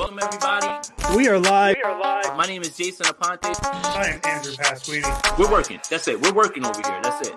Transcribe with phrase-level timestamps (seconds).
[0.00, 0.66] Welcome, everybody.
[1.14, 1.76] We are live.
[1.76, 2.34] We are live.
[2.34, 3.54] My name is Jason Aponte.
[3.62, 5.38] I am Andrew Pasquini.
[5.38, 5.78] We're working.
[5.90, 6.18] That's it.
[6.18, 7.00] We're working over here.
[7.02, 7.36] That's it.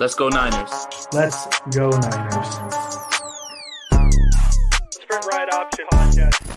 [0.00, 0.70] Let's go, Niners.
[1.12, 2.54] Let's go Niners.
[4.90, 6.56] Sprint Right Option Podcast.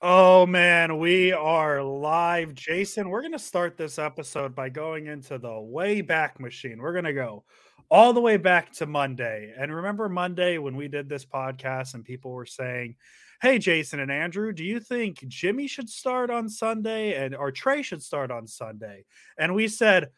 [0.00, 2.54] Oh man, we are live.
[2.54, 6.78] Jason, we're going to start this episode by going into the way back machine.
[6.78, 7.42] We're going to go
[7.90, 9.52] all the way back to Monday.
[9.58, 12.94] And remember Monday when we did this podcast and people were saying,
[13.40, 17.82] "Hey Jason and Andrew, do you think Jimmy should start on Sunday and or Trey
[17.82, 19.04] should start on Sunday?"
[19.38, 20.10] And we said,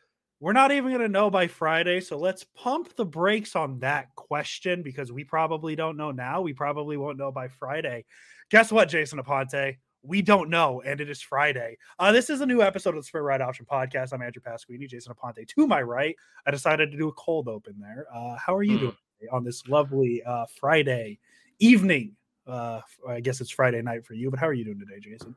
[0.42, 2.00] we're not even going to know by Friday.
[2.00, 6.40] So let's pump the brakes on that question because we probably don't know now.
[6.40, 8.06] We probably won't know by Friday.
[8.50, 9.76] Guess what, Jason Aponte?
[10.02, 11.76] We don't know, and it is Friday.
[11.98, 14.14] Uh, this is a new episode of the Sprint Right Option Podcast.
[14.14, 15.46] I'm Andrew Pasquini, Jason Aponte.
[15.46, 16.16] To my right,
[16.46, 18.06] I decided to do a cold open there.
[18.10, 18.80] Uh, how are you Mm.
[18.80, 18.96] doing
[19.30, 21.18] on this lovely uh, Friday
[21.58, 22.16] evening?
[22.46, 25.34] Uh, I guess it's Friday night for you, but how are you doing today, Jason?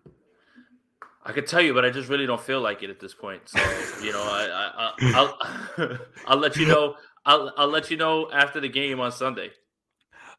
[1.25, 3.41] I could tell you, but I just really don't feel like it at this point.
[3.45, 3.59] So
[4.01, 5.37] you know, I, I, I
[5.77, 6.95] I'll I'll let you know.
[7.25, 9.51] I'll I'll let you know after the game on Sunday.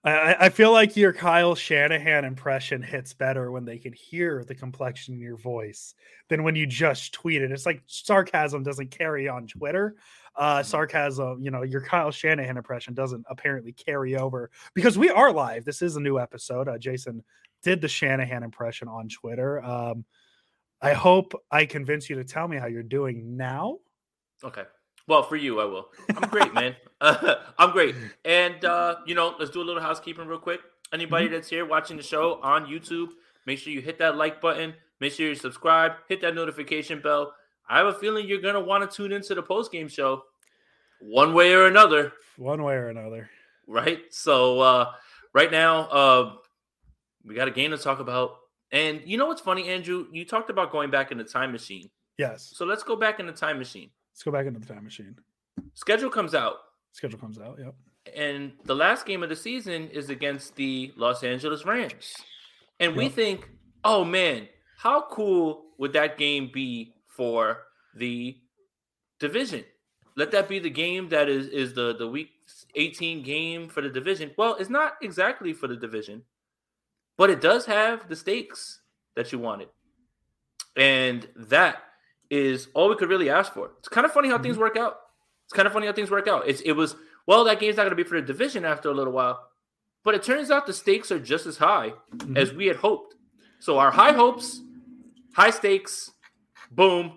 [0.05, 4.55] I, I feel like your Kyle Shanahan impression hits better when they can hear the
[4.55, 5.95] complexion in your voice
[6.29, 7.51] than when you just tweet it.
[7.51, 9.97] It's like sarcasm doesn't carry on Twitter.
[10.37, 15.33] Uh, sarcasm, you know, your Kyle Shanahan impression doesn't apparently carry over because we are
[15.33, 15.65] live.
[15.65, 16.69] This is a new episode.
[16.69, 17.23] Uh, Jason
[17.63, 19.63] did the Shanahan impression on Twitter.
[19.63, 20.05] Um,
[20.83, 23.79] I hope I convince you to tell me how you're doing now.
[24.43, 24.65] Okay.
[25.07, 25.89] Well, for you, I will.
[26.17, 26.77] I'm great, man.
[27.01, 27.95] I'm great.
[28.25, 30.61] And uh, you know, let's do a little housekeeping real quick.
[30.93, 33.09] Anybody that's here watching the show on YouTube,
[33.47, 34.75] make sure you hit that like button.
[35.01, 35.93] Make sure you subscribe.
[36.09, 37.35] Hit that notification bell.
[37.69, 40.23] I have a feeling you're gonna want to tune into the post game show,
[41.01, 43.29] one way or another, One way or another.
[43.67, 44.01] right?
[44.11, 44.93] So uh,
[45.33, 46.33] right now, uh,
[47.25, 48.37] we got a game to talk about.
[48.73, 50.07] And you know what's funny, Andrew?
[50.13, 51.91] You talked about going back in the time machine.
[52.19, 52.53] Yes.
[52.55, 53.91] So let's go back in the time machine.
[54.13, 55.17] Let's go back into the time machine.
[55.75, 56.57] Schedule comes out.
[56.93, 57.59] Schedule comes out.
[57.59, 57.75] Yep.
[58.17, 62.15] and the last game of the season is against the Los Angeles Rams.
[62.81, 63.49] And we think,
[63.85, 67.65] oh man, how cool would that game be for
[67.95, 68.37] the
[69.19, 69.65] division?
[70.17, 72.31] Let that be the game that is is the the week
[72.75, 74.31] 18 game for the division.
[74.39, 76.23] Well, it's not exactly for the division,
[77.17, 78.81] but it does have the stakes
[79.17, 79.69] that you wanted.
[80.77, 81.83] And that
[82.31, 83.73] is all we could really ask for.
[83.79, 84.99] It's kind of funny how things work out.
[85.47, 86.49] It's kind of funny how things work out.
[86.49, 88.95] It's it was well, that game's not going to be for the division after a
[88.95, 89.49] little while,
[90.05, 92.37] but it turns out the stakes are just as high Mhm.
[92.37, 93.15] as we had hoped.
[93.61, 94.61] So our high hopes,
[95.35, 96.11] high stakes,
[96.75, 97.13] boom,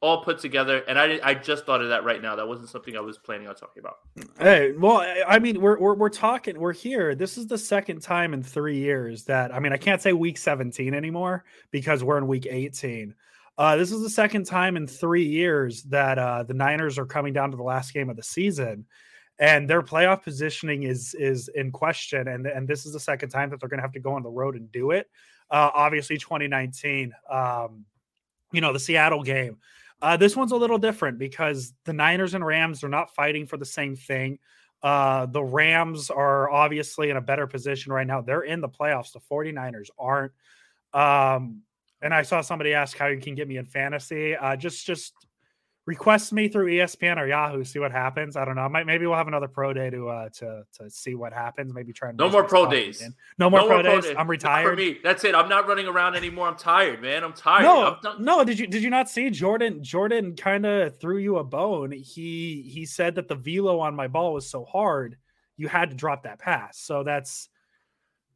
[0.00, 0.78] all put together.
[0.88, 2.36] And I I just thought of that right now.
[2.36, 3.98] That wasn't something I was planning on talking about.
[4.38, 6.58] Hey, well, I- mean, we're, we're we're talking.
[6.58, 7.14] We're here.
[7.14, 10.36] This is the second time in three years that I mean, I can't say week
[10.38, 13.14] seventeen anymore because we're in week eighteen.
[13.58, 17.32] Uh, this is the second time in three years that uh, the Niners are coming
[17.32, 18.86] down to the last game of the season,
[19.38, 22.28] and their playoff positioning is is in question.
[22.28, 24.22] And and this is the second time that they're going to have to go on
[24.22, 25.08] the road and do it.
[25.50, 27.84] Uh, obviously, 2019, um,
[28.52, 29.58] you know, the Seattle game.
[30.00, 33.56] Uh, this one's a little different because the Niners and Rams are not fighting for
[33.56, 34.38] the same thing.
[34.82, 38.20] Uh, the Rams are obviously in a better position right now.
[38.20, 39.12] They're in the playoffs.
[39.12, 40.32] The 49ers aren't.
[40.92, 41.62] Um,
[42.00, 44.36] and I saw somebody ask how you can get me in fantasy.
[44.36, 45.14] Uh, just just
[45.84, 47.64] request me through ESPN or Yahoo.
[47.64, 48.36] See what happens.
[48.36, 48.62] I don't know.
[48.62, 51.74] I might maybe we'll have another pro day to uh to to see what happens.
[51.74, 53.02] Maybe try and No more pro days.
[53.36, 54.04] No more No pro more pro days.
[54.04, 54.10] days.
[54.12, 54.70] I'm Not retired.
[54.70, 55.34] For me, that's it.
[55.34, 56.46] I'm not running around anymore.
[56.46, 57.24] I'm tired, man.
[57.24, 57.64] I'm tired.
[57.64, 58.24] No, I'm done.
[58.24, 58.44] no.
[58.44, 59.82] Did you did you not see Jordan?
[59.82, 61.90] Jordan kind of threw you a bone.
[61.90, 65.16] He he said that the velo on my ball was so hard,
[65.56, 66.78] you had to drop that pass.
[66.78, 67.48] So that's,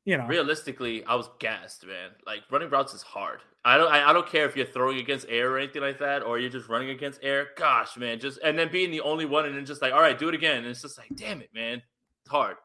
[0.05, 2.11] you know, realistically, I was gassed, man.
[2.27, 3.41] Like running routes is hard.
[3.67, 3.93] I don't.
[3.93, 6.49] I, I don't care if you're throwing against air or anything like that, or you're
[6.49, 7.49] just running against air.
[7.57, 10.17] Gosh, man, just and then being the only one, and then just like, all right,
[10.17, 10.59] do it again.
[10.59, 11.83] And it's just like, damn it, man,
[12.23, 12.59] it's hard.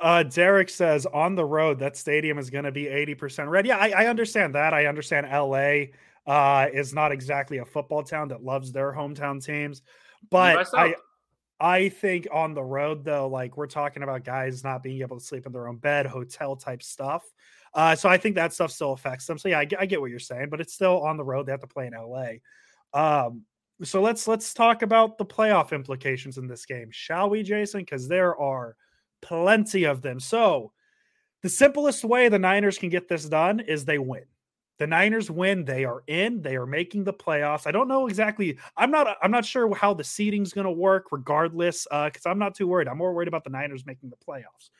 [0.00, 3.66] Uh, Derek says on the road that stadium is going to be eighty percent red.
[3.66, 4.72] Yeah, I, I understand that.
[4.72, 5.92] I understand LA
[6.26, 9.82] uh, is not exactly a football town that loves their hometown teams,
[10.30, 10.94] but I.
[11.60, 15.24] I think on the road though, like we're talking about guys not being able to
[15.24, 17.22] sleep in their own bed, hotel type stuff.
[17.74, 19.38] Uh, so I think that stuff still affects them.
[19.38, 21.46] So yeah, I, get- I get what you're saying, but it's still on the road.
[21.46, 22.32] They have to play in LA.
[22.92, 23.42] Um,
[23.82, 27.80] so let's let's talk about the playoff implications in this game, shall we, Jason?
[27.80, 28.76] Because there are
[29.22, 30.20] plenty of them.
[30.20, 30.72] So
[31.42, 34.24] the simplest way the Niners can get this done is they win.
[34.78, 37.66] The Niners win, they are in, they are making the playoffs.
[37.66, 38.58] I don't know exactly.
[38.76, 42.38] I'm not I'm not sure how the seeding's going to work regardless uh cuz I'm
[42.38, 42.88] not too worried.
[42.88, 44.70] I'm more worried about the Niners making the playoffs.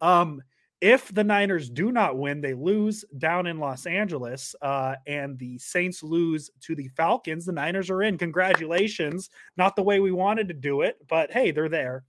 [0.00, 0.42] Um
[0.80, 5.58] if the Niners do not win, they lose down in Los Angeles, uh, and the
[5.58, 7.44] Saints lose to the Falcons.
[7.44, 8.16] The Niners are in.
[8.16, 9.28] Congratulations.
[9.56, 12.04] Not the way we wanted to do it, but hey, they're there.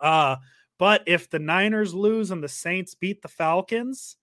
[0.00, 0.36] Uh,
[0.78, 4.16] but if the Niners lose and the Saints beat the Falcons,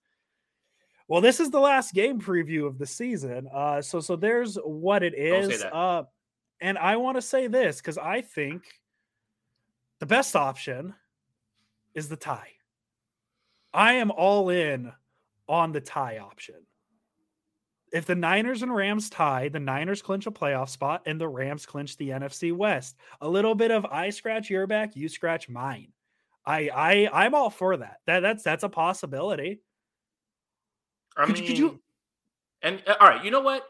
[1.08, 3.48] well, this is the last game preview of the season.
[3.52, 5.62] Uh, so so there's what it is.
[5.62, 6.02] Uh,
[6.60, 8.62] and I want to say this because I think
[10.00, 10.94] the best option
[11.94, 12.50] is the tie.
[13.72, 14.92] I am all in
[15.48, 16.56] on the tie option.
[17.92, 21.66] If the Niners and Rams tie, the Niners clinch a playoff spot and the Rams
[21.66, 22.96] clinch the NFC West.
[23.20, 25.88] A little bit of I scratch your back, you scratch mine.
[26.46, 27.98] I I I'm all for that.
[28.06, 29.60] That that's that's a possibility.
[31.16, 31.80] I could, mean, could you
[32.62, 33.66] and uh, all right, you know what?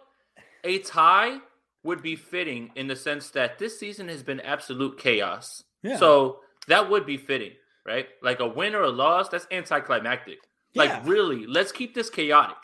[0.65, 1.39] A tie
[1.83, 5.65] would be fitting in the sense that this season has been absolute chaos.
[5.83, 5.97] Yeah.
[5.97, 7.53] So that would be fitting
[7.87, 8.09] right?
[8.23, 10.39] Like a win or a loss, that's anticlimactic.
[10.73, 10.83] Yeah.
[10.85, 12.57] Like really, let's keep this chaotic.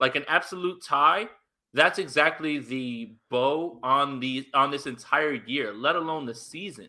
[0.00, 1.28] Like an absolute tie,
[1.72, 6.88] that's exactly the bow on the on this entire year, let alone the season.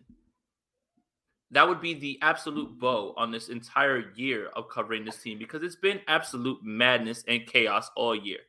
[1.51, 5.63] That would be the absolute bow on this entire year of covering this team because
[5.63, 8.39] it's been absolute madness and chaos all year.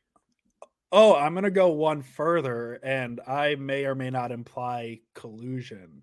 [0.93, 6.03] Oh, I'm going to go one further, and I may or may not imply collusion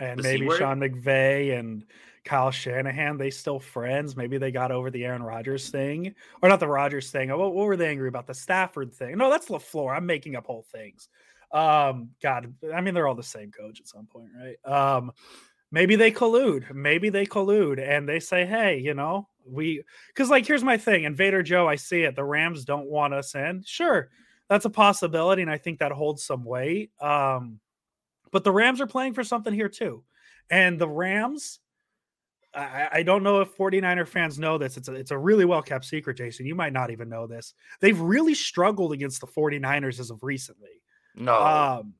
[0.00, 1.84] and the maybe Sean McVay and
[2.24, 4.16] Kyle Shanahan, they still friends.
[4.16, 7.30] Maybe they got over the Aaron Rodgers thing, or not the Rodgers thing.
[7.30, 8.26] What, what were they angry about?
[8.26, 9.16] The Stafford thing?
[9.16, 9.96] No, that's Lafleur.
[9.96, 11.08] I'm making up whole things.
[11.52, 14.56] Um, God, I mean, they're all the same coach at some point, right?
[14.64, 15.12] Um,
[15.70, 16.72] maybe they collude.
[16.72, 21.04] Maybe they collude, and they say, "Hey, you know, we," because like, here's my thing.
[21.04, 22.14] Invader Joe, I see it.
[22.14, 23.62] The Rams don't want us in.
[23.66, 24.10] Sure,
[24.48, 26.90] that's a possibility, and I think that holds some weight.
[27.00, 27.58] Um,
[28.32, 30.04] but the Rams are playing for something here too.
[30.50, 31.60] And the Rams,
[32.54, 34.76] I, I, don't know if 49er fans know this.
[34.76, 36.46] It's a, it's a really well kept secret, Jason.
[36.46, 37.54] You might not even know this.
[37.80, 40.82] They've really struggled against the 49ers as of recently.
[41.14, 41.40] No.
[41.40, 41.94] Um,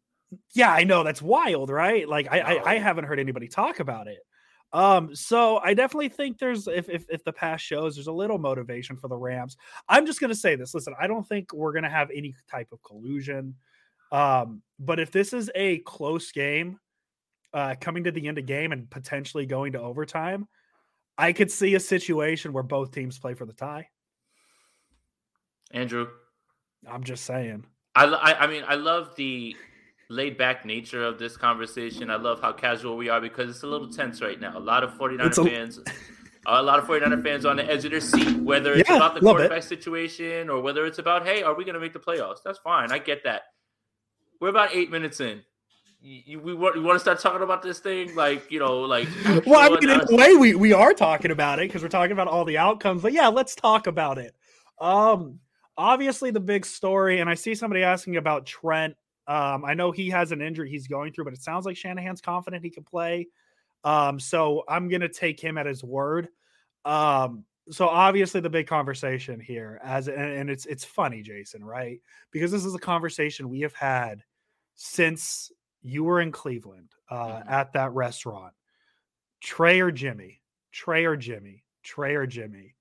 [0.52, 1.04] yeah, I know.
[1.04, 2.08] That's wild, right?
[2.08, 2.44] Like, I, no.
[2.44, 4.18] I, I haven't heard anybody talk about it.
[4.72, 8.38] Um, so I definitely think there's if, if if the past shows there's a little
[8.38, 9.56] motivation for the Rams.
[9.88, 10.74] I'm just gonna say this.
[10.74, 13.56] Listen, I don't think we're gonna have any type of collusion.
[14.12, 16.78] Um, but if this is a close game,
[17.52, 20.46] uh, coming to the end of game and potentially going to overtime,
[21.18, 23.88] I could see a situation where both teams play for the tie.
[25.72, 26.08] Andrew,
[26.88, 27.64] I'm just saying.
[27.94, 29.54] I, I, I mean, I love the
[30.08, 32.10] laid back nature of this conversation.
[32.10, 34.56] I love how casual we are because it's a little tense right now.
[34.56, 35.80] A lot of 49er a- fans.
[36.46, 39.14] a lot of 49er fans on the edge of their seat, whether it's yeah, about
[39.14, 39.64] the quarterback it.
[39.64, 42.38] situation or whether it's about, hey, are we going to make the playoffs?
[42.44, 42.90] That's fine.
[42.90, 43.42] I get that.
[44.40, 45.42] We're about eight minutes in.
[46.02, 49.06] You, we want, you want to start talking about this thing, like you know, like.
[49.46, 52.12] well, I mean, in a way, we we are talking about it because we're talking
[52.12, 53.02] about all the outcomes.
[53.02, 54.34] But yeah, let's talk about it.
[54.80, 55.40] Um,
[55.76, 58.96] obviously, the big story, and I see somebody asking about Trent.
[59.26, 62.22] Um, I know he has an injury he's going through, but it sounds like Shanahan's
[62.22, 63.28] confident he can play.
[63.84, 66.28] Um, so I'm gonna take him at his word.
[66.86, 72.00] Um, so obviously the big conversation here, as and, and it's it's funny, Jason, right?
[72.30, 74.22] Because this is a conversation we have had
[74.82, 77.48] since you were in Cleveland uh, mm-hmm.
[77.50, 78.54] at that restaurant,
[79.42, 80.40] Trey or Jimmy,
[80.72, 82.74] Trey or Jimmy, Trey or Jimmy.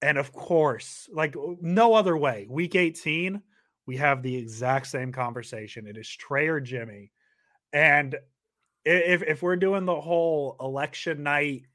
[0.00, 3.42] And of course, like no other way, week 18,
[3.84, 5.86] we have the exact same conversation.
[5.86, 7.12] It is Trey or Jimmy.
[7.70, 8.16] And
[8.86, 11.66] if if we're doing the whole election night,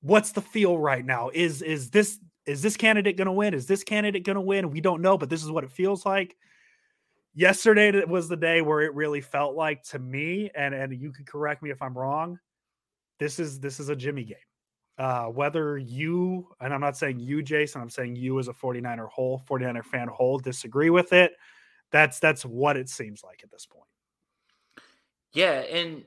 [0.00, 1.30] what's the feel right now?
[1.34, 3.52] Is is this is this candidate going to win?
[3.52, 4.70] Is this candidate going to win?
[4.70, 6.36] We don't know, but this is what it feels like
[7.38, 11.24] yesterday was the day where it really felt like to me and and you can
[11.24, 12.36] correct me if i'm wrong
[13.20, 14.36] this is this is a jimmy game
[14.98, 19.08] uh whether you and i'm not saying you jason i'm saying you as a 49er
[19.08, 21.32] whole 49er fan whole disagree with it
[21.92, 23.86] that's that's what it seems like at this point
[25.32, 26.02] yeah and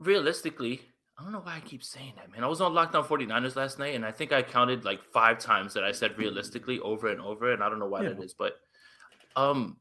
[0.00, 0.80] realistically
[1.18, 2.44] I don't know why I keep saying that, man.
[2.44, 5.38] I was on Locked On 49ers last night, and I think I counted like five
[5.38, 8.10] times that I said realistically over and over, and I don't know why yeah.
[8.10, 8.56] that is, but
[9.34, 9.78] um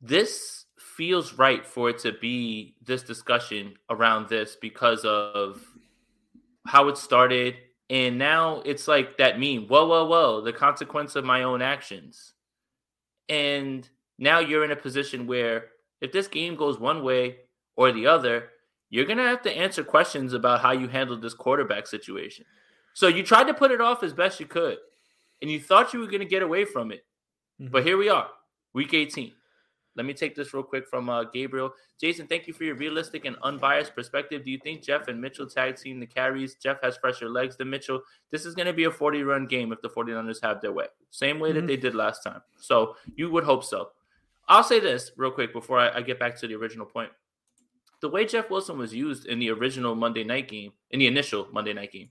[0.00, 5.62] this feels right for it to be this discussion around this because of
[6.66, 7.56] how it started.
[7.88, 12.34] And now it's like that meme, whoa, whoa, whoa, the consequence of my own actions.
[13.28, 13.88] And
[14.18, 15.66] now you're in a position where
[16.00, 17.36] if this game goes one way
[17.76, 18.50] or the other,
[18.90, 22.44] you're going to have to answer questions about how you handled this quarterback situation.
[22.92, 24.78] So you tried to put it off as best you could,
[25.40, 27.04] and you thought you were going to get away from it.
[27.60, 27.70] Mm-hmm.
[27.70, 28.28] But here we are,
[28.74, 29.32] week 18.
[30.00, 31.74] Let me take this real quick from uh, Gabriel.
[32.00, 34.46] Jason, thank you for your realistic and unbiased perspective.
[34.46, 36.54] Do you think Jeff and Mitchell tag team the carries?
[36.54, 38.00] Jeff has fresher legs than Mitchell.
[38.30, 40.86] This is going to be a 40 run game if the 49ers have their way,
[41.10, 41.54] same way Mhm.
[41.56, 42.40] that they did last time.
[42.56, 43.90] So you would hope so.
[44.48, 47.12] I'll say this real quick before I, I get back to the original point.
[48.00, 51.46] The way Jeff Wilson was used in the original Monday night game, in the initial
[51.52, 52.08] Monday night game,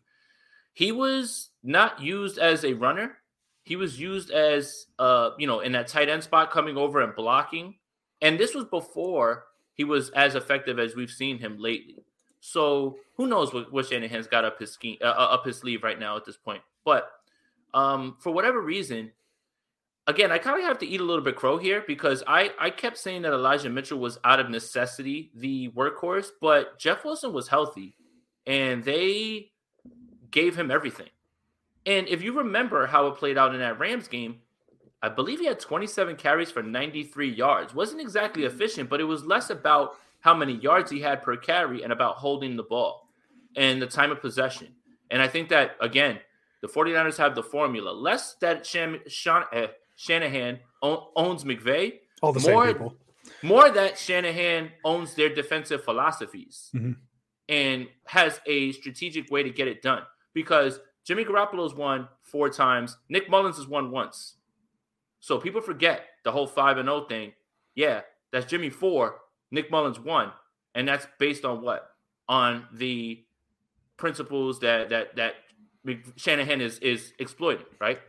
[0.73, 3.17] he was not used as a runner.
[3.63, 7.15] He was used as, uh, you know, in that tight end spot, coming over and
[7.15, 7.78] blocking.
[8.21, 12.03] And this was before he was as effective as we've seen him lately.
[12.41, 15.99] So who knows what, what Shanahan's got up his ski, uh, up his sleeve right
[15.99, 16.61] now at this point.
[16.85, 17.11] But
[17.73, 19.11] um, for whatever reason,
[20.07, 22.69] again, I kind of have to eat a little bit crow here because I I
[22.69, 27.47] kept saying that Elijah Mitchell was out of necessity the workhorse, but Jeff Wilson was
[27.47, 27.95] healthy,
[28.47, 29.51] and they
[30.31, 31.09] gave him everything.
[31.85, 34.39] And if you remember how it played out in that Rams game,
[35.01, 37.73] I believe he had 27 carries for 93 yards.
[37.73, 41.83] Wasn't exactly efficient, but it was less about how many yards he had per carry
[41.83, 43.07] and about holding the ball
[43.55, 44.67] and the time of possession.
[45.09, 46.19] And I think that, again,
[46.61, 47.91] the 49ers have the formula.
[47.91, 52.97] Less that eh, Shanahan own, owns McVay, All the More- same people.
[53.41, 56.97] more that Shanahan owns their defensive philosophies Mhm.
[57.47, 60.03] and has a strategic way to get it done.
[60.33, 64.35] Because Jimmy Garoppolo's won four times, Nick Mullens has won once.
[65.19, 67.33] So people forget the whole five and zero thing.
[67.75, 69.15] Yeah, that's Jimmy four,
[69.51, 70.31] Nick Mullens one,
[70.75, 71.91] and that's based on what?
[72.27, 73.23] On the
[73.97, 75.35] principles that that that
[76.15, 77.99] Shanahan is is exploiting, right?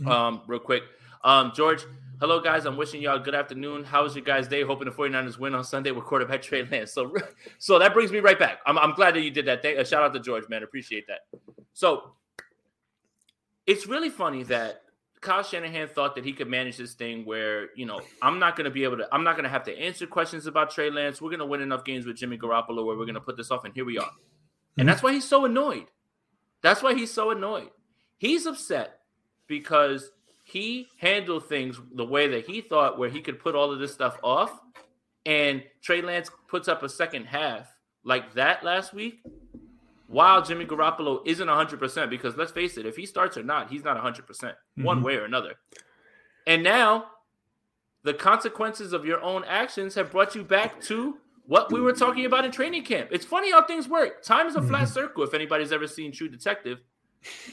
[0.00, 0.08] Mhm.
[0.10, 0.84] Um, real quick,
[1.22, 1.84] um, George.
[2.20, 2.64] Hello, guys.
[2.64, 3.82] I'm wishing y'all a good afternoon.
[3.82, 4.62] How was your guys' day?
[4.62, 6.92] Hoping the 49ers win on Sunday with quarterback Trey Lance.
[6.92, 7.12] So,
[7.58, 8.60] so that brings me right back.
[8.66, 9.62] I'm, I'm glad that you did that.
[9.62, 10.62] Thank, uh, shout out to George, man.
[10.62, 11.22] Appreciate that.
[11.72, 12.12] So,
[13.66, 14.83] it's really funny that
[15.24, 18.66] Kyle Shanahan thought that he could manage this thing where, you know, I'm not going
[18.66, 21.20] to be able to, I'm not going to have to answer questions about Trey Lance.
[21.20, 23.50] We're going to win enough games with Jimmy Garoppolo where we're going to put this
[23.50, 24.10] off, and here we are.
[24.76, 25.06] And that's mm-hmm.
[25.06, 25.86] why he's so annoyed.
[26.62, 27.70] That's why he's so annoyed.
[28.18, 29.00] He's upset
[29.46, 30.10] because
[30.44, 33.92] he handled things the way that he thought, where he could put all of this
[33.92, 34.60] stuff off.
[35.26, 37.66] And Trey Lance puts up a second half
[38.04, 39.22] like that last week,
[40.14, 42.08] while Jimmy Garoppolo isn't 100%.
[42.10, 45.16] Because let's face it, if he starts or not, he's not 100%, percent one way
[45.16, 45.54] or another.
[46.46, 47.06] And now
[48.02, 52.24] the consequences of your own actions have brought you back to what we were talking
[52.26, 53.08] about in training camp.
[53.12, 54.22] It's funny how things work.
[54.22, 54.92] Time is a flat Mhm.
[54.94, 56.80] circle if anybody's ever seen True Detective.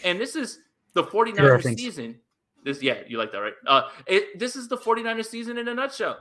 [0.03, 0.59] And this is
[0.93, 2.19] the 49ers season.
[2.63, 3.53] This yeah, you like that, right?
[3.65, 6.19] Uh it, this is the 49ers season in a nutshell.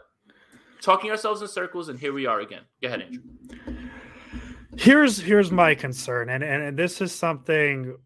[0.81, 2.63] Talking ourselves in circles and here we are again.
[2.81, 3.23] Go ahead, Andrew.
[4.77, 7.97] Here's here's my concern and, and and this is something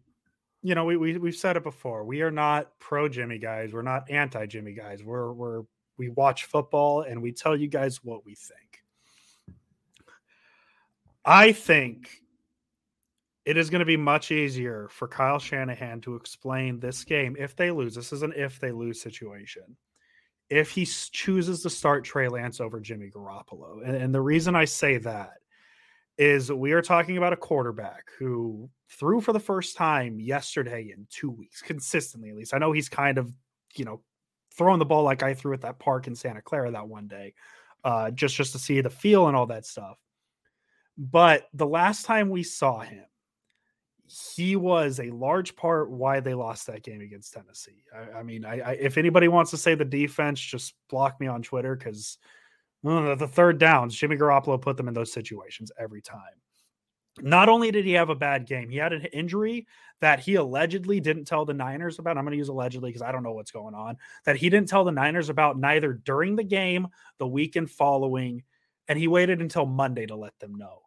[0.61, 3.81] you know we, we we've said it before we are not pro jimmy guys we're
[3.81, 5.61] not anti jimmy guys we're we're
[5.97, 8.83] we watch football and we tell you guys what we think
[11.23, 12.21] i think
[13.45, 17.55] it is going to be much easier for kyle shanahan to explain this game if
[17.55, 19.75] they lose this is an if they lose situation
[20.49, 23.83] if he chooses to start Trey Lance over Jimmy Garoppolo.
[23.83, 25.39] And, and the reason I say that
[26.17, 31.07] is we are talking about a quarterback who threw for the first time yesterday in
[31.09, 32.53] two weeks, consistently at least.
[32.53, 33.33] I know he's kind of,
[33.75, 34.01] you know,
[34.57, 37.33] throwing the ball like I threw at that park in Santa Clara that one day,
[37.83, 39.97] uh, just just to see the feel and all that stuff.
[40.97, 43.05] But the last time we saw him,
[44.07, 47.83] he was a large part why they lost that game against Tennessee.
[47.93, 51.27] I, I mean, I, I if anybody wants to say the defense, just block me
[51.27, 52.17] on Twitter because
[52.85, 56.21] the third downs, Jimmy Garoppolo put them in those situations every time.
[57.21, 59.67] Not only did he have a bad game, he had an injury
[60.01, 62.17] that he allegedly didn't tell the Niners about.
[62.17, 63.97] I'm going to use allegedly because I don't know what's going on.
[64.25, 66.87] That he didn't tell the Niners about neither during the game,
[67.17, 68.43] the weekend following,
[68.87, 70.81] and he waited until Monday to let them know.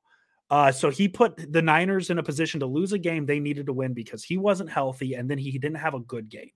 [0.51, 3.67] Uh, so he put the Niners in a position to lose a game they needed
[3.67, 6.51] to win because he wasn't healthy and then he didn't have a good game.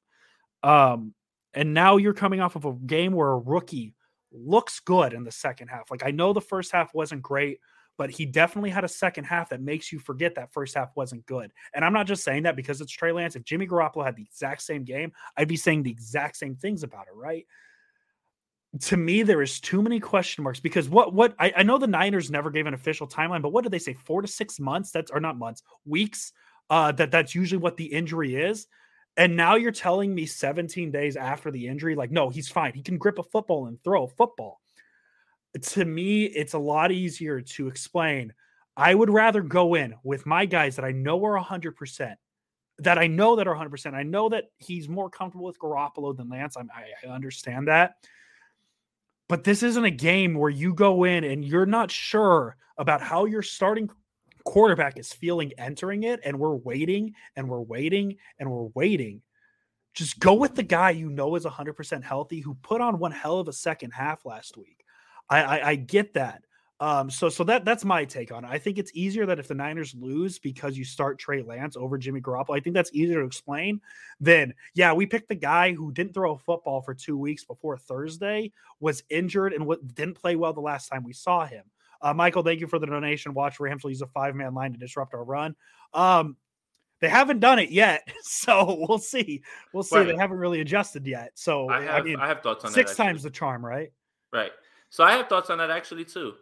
[0.63, 1.15] Um,
[1.55, 3.95] and now you're coming off of a game where a rookie
[4.33, 5.91] looks good in the second half.
[5.91, 7.61] Like I know the first half wasn't great,
[7.99, 11.27] but he definitely had a second half that makes you forget that first half wasn't
[11.27, 11.53] good.
[11.75, 13.37] And I'm not just saying that because it's Trey Lance.
[13.37, 16.83] If Jimmy Garoppolo had the exact same game, I'd be saying the exact same things
[16.83, 17.47] about it, right?
[18.81, 21.87] To me, there is too many question marks because what what I, I know the
[21.87, 23.93] Niners never gave an official timeline, but what did they say?
[23.93, 24.91] Four to six months?
[24.91, 26.33] That's or not months, weeks.
[26.71, 28.67] Uh, that that's usually what the injury is.
[29.17, 32.73] And now you're telling me 17 days after the injury, like, no, he's fine.
[32.73, 34.61] He can grip a football and throw a football.
[35.61, 38.33] To me, it's a lot easier to explain.
[38.75, 42.15] I would rather go in with my guys that I know are 100%,
[42.79, 43.93] that I know that are 100%.
[43.93, 46.57] I know that he's more comfortable with Garoppolo than Lance.
[46.57, 46.63] I,
[47.07, 47.97] I understand that.
[49.29, 53.27] But this isn't a game where you go in and you're not sure about how
[53.27, 53.91] your starting
[54.45, 59.23] quarterback is feeling entering it, and we're waiting and we're waiting and we're waiting.
[59.95, 63.39] Just go with the guy you know is 100% healthy who put on one hell
[63.39, 64.85] of a second half last week.
[65.29, 66.43] I, I, I get that.
[66.83, 68.49] Um, so so that that's my take on it.
[68.51, 71.97] I think it's easier that if the Niners lose because you start Trey Lance over
[71.97, 73.81] Jimmy Garoppolo, I think that's easier to explain
[74.19, 77.77] than yeah, we picked the guy who didn't throw a football for two weeks before
[77.77, 81.63] Thursday, was injured and didn't play well the last time we saw him.
[82.03, 83.33] Uh, Michael, thank you for the donation.
[83.33, 85.55] Watch Rams will use a five man line to disrupt our run.
[85.95, 86.37] Um,
[87.01, 89.43] they haven't done it yet, so we'll see.
[89.73, 89.97] We'll see.
[89.97, 90.07] Right.
[90.09, 91.33] They haven't really adjusted yet.
[91.35, 93.03] So I have I, mean, have thoughts on six that.
[93.03, 93.93] times the charm, right?
[94.33, 94.53] Right.
[94.91, 96.35] So I have thoughts on that actually too.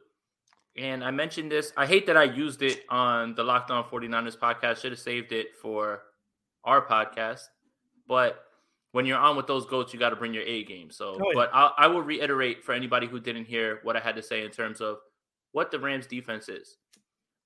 [0.77, 1.73] And I mentioned this.
[1.77, 4.79] I hate that I used it on the Locked On 49ers podcast.
[4.81, 6.03] Should have saved it for
[6.65, 7.43] our podcast.
[8.07, 8.43] But
[8.93, 10.91] when you're on with those goats, you got to bring your A game.
[10.91, 11.33] So, Oh, yeah.
[11.35, 14.45] but I'll, I will reiterate for anybody who didn't hear what I had to say
[14.45, 14.99] in terms of
[15.53, 16.77] what the Rams defense is.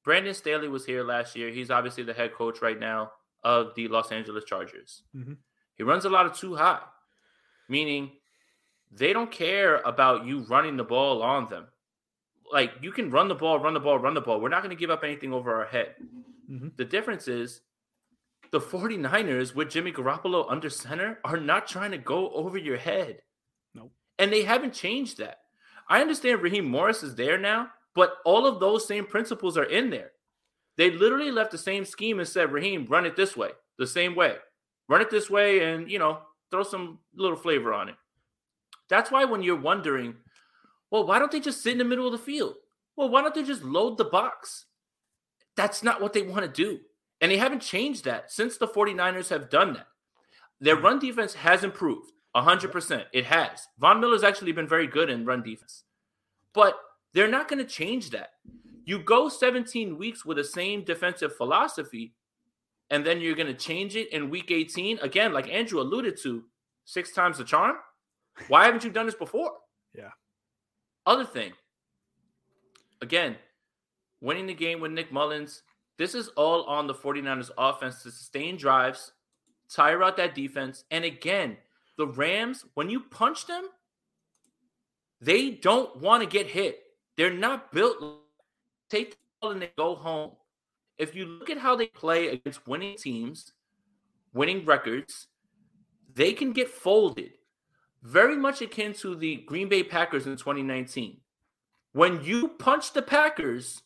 [0.04, 1.50] Brandon Staley was here last year.
[1.50, 5.02] He's obviously the head coach right now of the Los Angeles Chargers.
[5.14, 5.38] Mhm.
[5.76, 6.82] He runs a lot of two high,
[7.68, 8.12] meaning
[8.90, 11.66] they don't care about you running the ball on them.
[12.52, 14.40] Like you can run the ball, run the ball, run the ball.
[14.40, 15.96] We're not going to give up anything over our head.
[16.50, 16.76] Mhm.
[16.76, 17.62] The difference is
[18.50, 23.23] the 49ers with Jimmy Garoppolo under center are not trying to go over your head.
[23.73, 23.92] Nope.
[24.18, 25.40] And they haven't changed that.
[25.88, 29.90] I understand Raheem Morris is there now, but all of those same principles are in
[29.90, 30.12] there.
[30.76, 34.14] They literally left the same scheme and said, Raheem, run it this way, the same
[34.14, 34.36] way.
[34.88, 36.18] Run it this way and, you know,
[36.50, 37.94] throw some little flavor on it.
[38.88, 40.16] That's why when you're wondering,
[40.90, 42.54] well, why don't they just sit in the middle of the field?
[42.96, 44.66] Well, why don't they just load the box?
[45.56, 46.80] That's not what they want to do.
[47.20, 49.86] And they haven't changed that since the 49ers have done that.
[50.60, 53.04] Their run defense has improved 100%.
[53.12, 53.66] It has.
[53.78, 55.84] Von Miller's actually been very good in run defense.
[56.52, 56.76] But
[57.14, 58.30] they're not going to change that.
[58.85, 62.12] You go 17 weeks with the same defensive philosophy,
[62.90, 64.99] and then you're going to change it in week 18.
[64.99, 66.44] Again, like Andrew alluded to,
[66.85, 67.76] six times the charm.
[68.49, 69.52] Why haven't you done this before?
[69.97, 70.11] Yeah.
[71.07, 71.53] Other thing,
[73.00, 73.37] again,
[74.20, 75.62] winning the game with Nick Mullens,
[75.98, 79.12] this is all on the 49ers offense to sustain drives,
[79.70, 80.85] tire out that defense.
[80.90, 81.57] And again,
[81.96, 83.68] the Rams, when you punch them,
[85.20, 86.84] they don't want to get hit.
[87.16, 87.96] They're not built
[88.90, 90.33] take the ball and they go home.
[90.98, 93.53] If you look at how they play against winning teams,
[94.33, 95.27] winning records,
[96.14, 97.33] they can get folded.
[98.03, 101.20] Very much akin to the Green Bay Packers in 2019.
[101.92, 103.83] When you punch the Packers,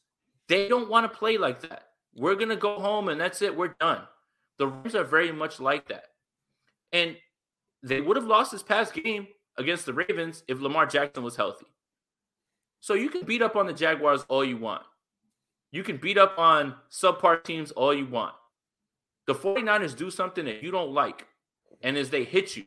[0.49, 1.85] they don't want to play like that.
[2.15, 3.57] We're going to go home and that's it.
[3.57, 4.03] We're done.
[4.59, 6.07] The Rams are very much like that.
[6.93, 7.17] And
[7.83, 11.67] they would have lost this past game against the Ravens if Lamar Jackson was healthy.
[12.81, 14.83] So you can beat up on the Jaguars all you want.
[15.71, 18.35] You can beat up on subpar teams all you want.
[19.27, 21.27] The 49ers do something that you don't like,
[21.83, 22.65] and as they hit you.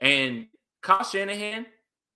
[0.00, 0.46] And
[0.80, 1.66] Kyle Shanahan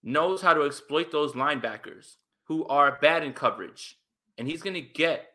[0.05, 3.99] knows how to exploit those linebackers who are bad in coverage.
[4.39, 5.27] And he's going to get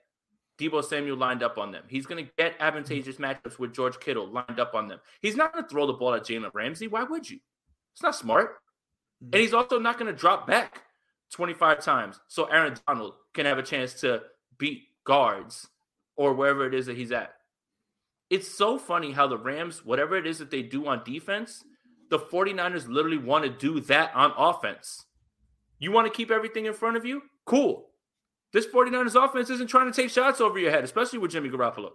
[0.57, 1.83] Deebo Samuel lined up on them.
[1.87, 4.99] He's going to get advantageous matchups with George Kittle lined up on them.
[5.21, 6.87] He's not going to throw the ball at Jalen Ramsey.
[6.87, 7.39] Why would you?
[7.93, 8.55] It's not smart.
[9.21, 9.41] And mm-hmm.
[9.41, 10.83] he's also not going to drop back
[11.31, 14.23] 25 times so Aaron Donald can have a chance to
[14.57, 15.67] beat guards
[16.15, 17.33] or wherever it is that he's at.
[18.29, 21.63] It's so funny how the Rams, whatever it is that they do on defense,
[22.09, 25.05] the 49ers literally want to do that on offense.
[25.79, 27.21] You want to keep everything in front of you?
[27.45, 27.89] Cool.
[28.53, 31.91] This 49ers offense isn't trying to take shots over your head, especially with Jimmy Garoppolo.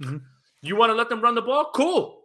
[0.00, 0.22] Mhm.
[0.62, 1.70] You want to let them run the ball?
[1.74, 2.24] Cool.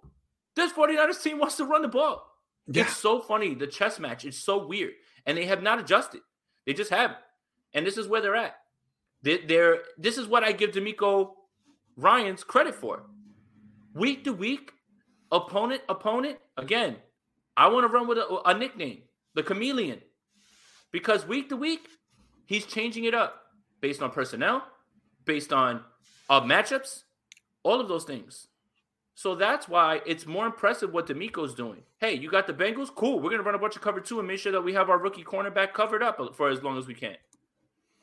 [0.56, 2.24] This 49ers team wants to run the ball.
[2.68, 2.84] Yeah.
[2.84, 3.56] It's so funny.
[3.56, 4.94] The chess match is so weird.
[5.28, 6.22] And they have not adjusted.
[6.66, 7.20] They just haven't.
[7.74, 8.56] And this is where they're at.
[9.22, 11.32] They, they're this is what I give DeMeco
[11.96, 13.04] Ryans' credit for.
[13.94, 14.72] Week to week,
[15.32, 16.40] opponent, opponent.
[16.58, 16.96] Again,
[17.56, 19.04] I want to run with a, a nickname,
[19.36, 20.02] the chameleon.
[20.92, 21.88] Because week to week,
[22.46, 23.42] he's changing it up
[23.82, 24.64] based on personnel,
[25.26, 25.82] based on
[26.30, 27.04] uh, matchups,
[27.64, 28.48] all of those things.
[29.18, 31.82] So that's why it's more impressive what DeMeco's doing.
[32.00, 32.94] Hey, you got the Bengals?
[32.94, 33.16] Cool.
[33.16, 34.92] We're going to run a bunch of cover two and make sure that we have
[34.92, 37.16] our rookie cornerback covered up for as long as we can.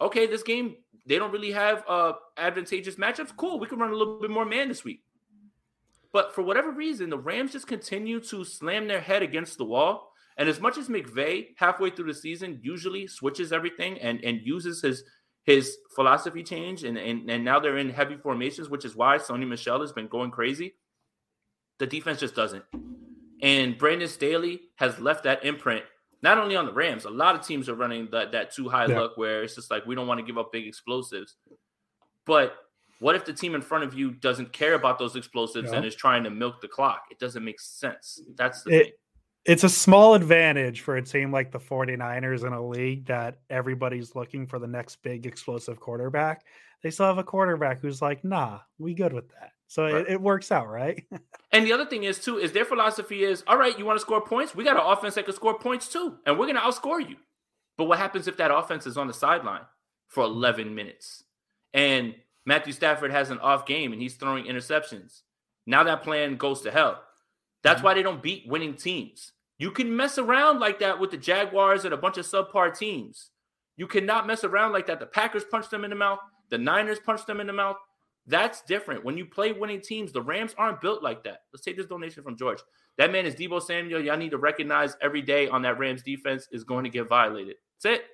[0.01, 0.75] Okay, this game,
[1.07, 3.37] they don't really have uh, advantageous matchups.
[3.37, 3.61] Cool.
[3.61, 5.05] We can run a little bit more man this week.
[6.13, 10.11] But for whatever reason, the Rams just continue to slam their head against the wall.
[10.37, 14.83] And as much as McVay, halfway through the season, usually switches everything and, and uses
[14.83, 15.05] his
[15.45, 19.47] his philosophy change, and, and, and now they're in heavy formations, which is why Sony
[19.47, 20.73] Michel has been going crazy
[21.79, 22.65] the defense just doesn't.
[23.43, 25.85] And Brandon Staley has left that imprint
[26.23, 28.87] not only on the Rams, a lot of teams are running that that two high
[28.87, 29.01] Yeah.
[29.01, 31.37] look where it's just like we don't want to give up big explosives.
[32.25, 32.55] But
[33.01, 35.77] what if the team in front of you doesn't care about those explosives Yeah.
[35.79, 37.05] and is trying to milk the clock?
[37.11, 38.23] It doesn't make sense.
[38.37, 38.93] That's the It- thing.
[39.45, 44.15] it's a small advantage for a team like the 49ers in a league that everybody's
[44.15, 46.47] looking for the next big explosive quarterback.
[46.83, 49.53] They still have a quarterback who's like, nah, we good with that.
[49.69, 49.95] So Right.
[49.95, 51.05] it, it works out, right?
[51.53, 53.79] And the other thing is too is their philosophy is all right.
[53.79, 54.57] You want to score points?
[54.57, 57.15] We got an offense that can score points too, and we're going to outscore you.
[57.77, 59.63] But what happens if that offense is on the sideline
[60.09, 61.23] for 11 minutes
[61.73, 65.23] and Matthew Stafford has an off game and he's throwing interceptions?
[65.65, 67.01] Now that plan goes to hell.
[67.63, 67.85] That's mm-hmm.
[67.85, 69.31] why they don't beat winning teams.
[69.59, 73.31] You can mess around like that with the Jaguars and a bunch of subpar teams.
[73.77, 75.01] You cannot mess around like that.
[75.01, 76.19] The Packers punched them in the mouth.
[76.51, 77.77] The Niners punched them in the mouth.
[78.27, 79.05] That's different.
[79.05, 81.41] When you play winning teams, the Rams aren't built like that.
[81.53, 82.61] Let's take this donation from George.
[82.97, 84.03] That man is Deebo Samuel.
[84.03, 87.57] Y'all need to recognize every day on that Rams defense is going to get violated.
[87.83, 88.05] That's it.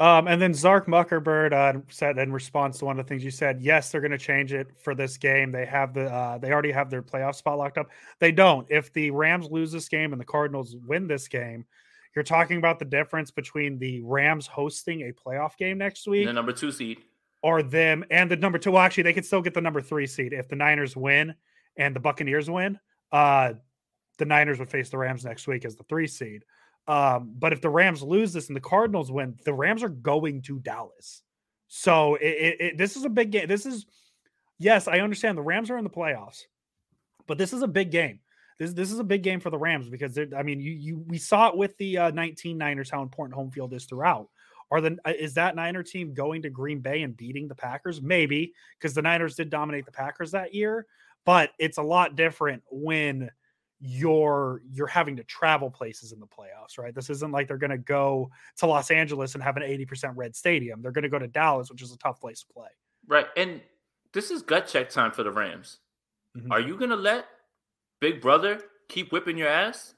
[0.00, 3.32] Um, and then Zark Muckerbird uh, said in response to one of the things you
[3.32, 5.50] said, yes, they're going to change it for this game.
[5.50, 7.88] They have the uh, they already have their playoff spot locked up.
[8.20, 8.64] They don't.
[8.70, 11.66] If the Rams lose this game and the Cardinals win this game,
[12.14, 16.32] you're talking about the difference between the Rams hosting a playoff game next week The
[16.32, 16.98] number two seed.
[17.42, 18.72] Or them and the number two.
[18.72, 21.34] Well, actually, they could still get the number three seed if the Niners win
[21.76, 22.78] and the Buccaneers win.
[23.12, 23.54] Uh,
[24.18, 26.44] the Niners would face the Rams next week as the three seed.
[26.88, 30.42] Um, but if the Rams lose this and the Cardinals win, the Rams are going
[30.42, 31.22] to Dallas.
[31.68, 33.46] So it, it, it- this is a big game.
[33.46, 33.86] This is
[34.58, 36.44] yes, I understand the Rams are in the playoffs,
[37.26, 38.20] but this is a big game.
[38.58, 41.18] This this is a big game for the Rams because I mean you you we
[41.18, 44.28] saw it with the uh, 19 Niners how important home field is throughout.
[44.70, 48.02] Are the uh, is that Niner team going to Green Bay and beating the Packers?
[48.02, 50.86] Maybe because the Niners did dominate the Packers that year,
[51.24, 53.30] but it's a lot different when
[53.80, 56.94] you're you're having to travel places in the playoffs, right?
[56.94, 60.34] This isn't like they're going to go to Los Angeles and have an 80% red
[60.34, 60.82] stadium.
[60.82, 62.68] They're going to go to Dallas, which is a tough place to play.
[63.06, 63.26] Right.
[63.36, 63.60] And
[64.12, 65.78] this is gut check time for the Rams.
[66.36, 66.50] Mhm.
[66.50, 67.26] Are you going to let
[68.00, 69.94] Big Brother keep whipping your ass?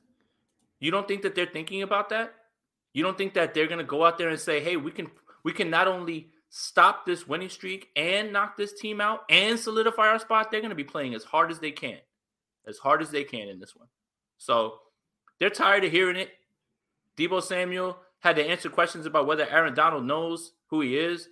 [0.79, 2.35] You don't think that they're thinking about that?
[2.93, 5.11] You don't think that they're going to go out there and say, "Hey, we can
[5.45, 10.09] we can not only stop this winning streak and knock this team out and solidify
[10.09, 11.99] our spot, they're going to be playing as hard as they can.
[12.67, 13.89] As hard as they can in this one."
[14.39, 14.79] So,
[15.39, 16.31] they're tired of hearing it.
[17.17, 21.29] Deebo Samuel had to answer questions about whether Aaron Donald knows who he is.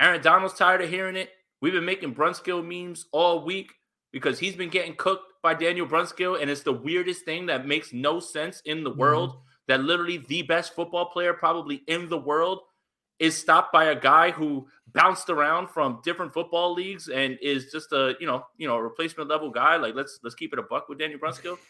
[0.00, 1.30] Aaron Donald's tired of hearing it.
[1.60, 3.72] We've been making Brunskill memes all week
[4.12, 7.92] because he's been getting cooked by Daniel Brunskill, and it's the weirdest thing that makes
[7.92, 9.00] no sense in the mm-hmm.
[9.00, 9.36] world.
[9.72, 12.60] That literally the best football player probably in the world
[13.18, 17.90] is stopped by a guy who bounced around from different football leagues and is just
[17.92, 19.76] a you know you know a replacement level guy.
[19.76, 21.56] Like let's let's keep it a buck with Daniel Brunskill.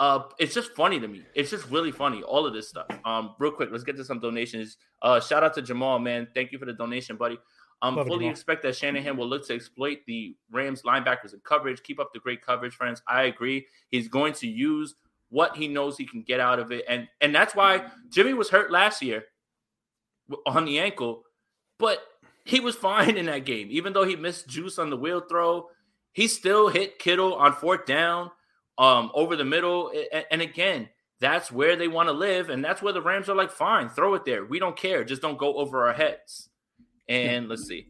[0.00, 1.22] Uh, it's just funny to me.
[1.34, 2.24] It's just really funny.
[2.24, 2.86] All of this stuff.
[3.04, 4.78] Um, real quick, let's get to some donations.
[5.00, 6.26] Uh, shout out to Jamal, man.
[6.34, 7.38] Thank you for the donation, buddy.
[7.82, 11.84] Um, Love fully expect that Shanahan will look to exploit the Rams linebackers in coverage.
[11.84, 13.00] Keep up the great coverage, friends.
[13.06, 13.66] I agree.
[13.90, 14.96] He's going to use
[15.32, 18.50] what he knows he can get out of it, and and that's why Jimmy was
[18.50, 19.24] hurt last year
[20.46, 21.24] on the ankle,
[21.78, 21.98] but
[22.44, 23.68] he was fine in that game.
[23.70, 25.68] Even though he missed juice on the wheel throw,
[26.12, 28.30] he still hit Kittle on fourth down,
[28.78, 29.90] um, over the middle.
[30.30, 30.88] And again,
[31.20, 34.14] that's where they want to live, and that's where the Rams are like, fine, throw
[34.14, 34.44] it there.
[34.44, 35.04] We don't care.
[35.04, 36.50] Just don't go over our heads.
[37.08, 37.88] And let's see.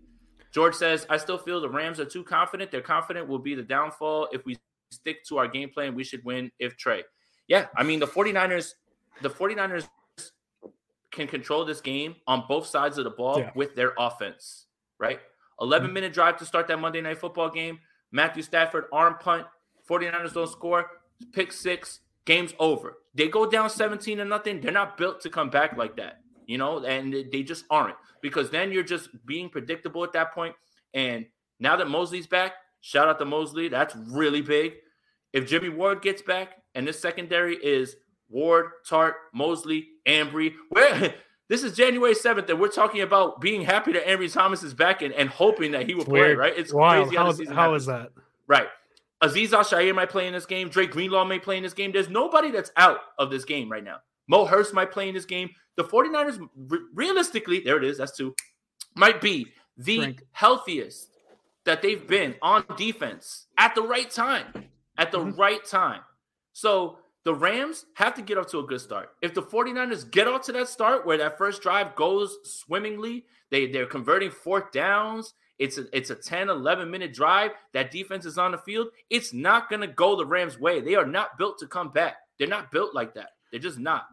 [0.52, 2.70] George says, I still feel the Rams are too confident.
[2.70, 4.28] They're confident will be the downfall.
[4.32, 4.58] If we
[4.90, 7.02] stick to our game plan, we should win if Trey.
[7.52, 8.76] Yeah, I mean the 49ers,
[9.20, 9.86] the 49ers
[11.10, 13.50] can control this game on both sides of the ball Yeah.
[13.54, 15.20] with their offense, right?
[15.60, 15.92] 11 Mhm.
[15.92, 17.80] minute drive to start that Monday night football game.
[18.10, 19.46] Matthew Stafford arm punt.
[19.86, 21.02] 49ers don't score.
[21.34, 22.00] Pick six.
[22.24, 22.96] Game's over.
[23.14, 24.62] They go down 17 to nothing.
[24.62, 28.48] They're not built to come back like that, you know, and they just aren't because
[28.48, 30.56] then you're just being predictable at that point.
[30.94, 31.26] And
[31.58, 33.68] now that Mosley's back, shout out to Mosley.
[33.68, 34.76] That's really big.
[35.34, 37.96] If Jimmy Ward gets back and this secondary is
[38.28, 41.14] Ward, Tartt, Mosley, Ambry, where
[41.48, 45.02] this is January 7th, and we're talking about being happy that Ambry Thomas is back
[45.02, 46.54] and, and hoping that he will play, right?
[46.56, 48.12] It's crazy how, How the is, season how is that?
[48.46, 48.68] Right.
[49.22, 50.68] Azeez Shire might play in this game.
[50.68, 51.92] Dre Greenlaw may play in this game.
[51.92, 53.98] There's nobody that's out of this game right now.
[54.28, 55.50] Mo Hurst might play in this game.
[55.76, 57.98] The 49ers, re- realistically, there it is.
[57.98, 58.34] That's two,
[58.96, 60.22] might be the Drink.
[60.32, 61.08] healthiest
[61.64, 64.46] that they've been on defense at the right time.
[64.98, 65.38] At the Mhm.
[65.38, 66.00] right time.
[66.52, 69.10] So the Rams have to get off to a good start.
[69.22, 73.66] If the 49ers get off to that start where that first drive goes swimmingly, they,
[73.66, 75.34] they're converting fourth downs.
[75.58, 77.52] It's a, it's a 10, 11 minute drive.
[77.72, 78.88] That defense is on the field.
[79.10, 80.80] It's not going to go the Rams' way.
[80.80, 82.16] They are not built to come back.
[82.38, 83.30] They're not built like that.
[83.50, 84.06] They're just not.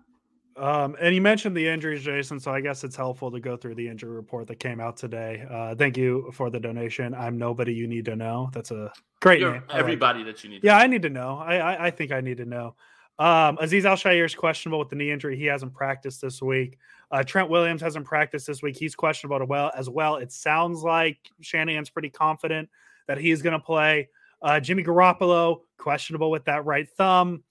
[0.57, 2.39] Um, and you mentioned the injuries, Jason.
[2.39, 5.45] So I guess it's helpful to go through the injury report that came out today.
[5.49, 7.13] Uh, thank you for the donation.
[7.13, 8.49] I'm nobody you need to know.
[8.53, 9.63] That's a great You're name.
[9.69, 10.63] I like everybody that you need.
[10.63, 11.37] Yeah, I need to know.
[11.37, 12.75] I I, I think I need to know.
[13.19, 15.35] Um, Azeez Al is questionable with the knee injury.
[15.37, 16.77] He hasn't practiced this week.
[17.11, 18.77] Uh, Trent Williams hasn't practiced this week.
[18.77, 19.71] He's questionable as well.
[19.75, 22.69] As well, it sounds like Shanahan's pretty confident
[23.07, 24.07] that he's going to play.
[24.41, 27.43] Uh, Jimmy Garoppolo questionable with that right thumb.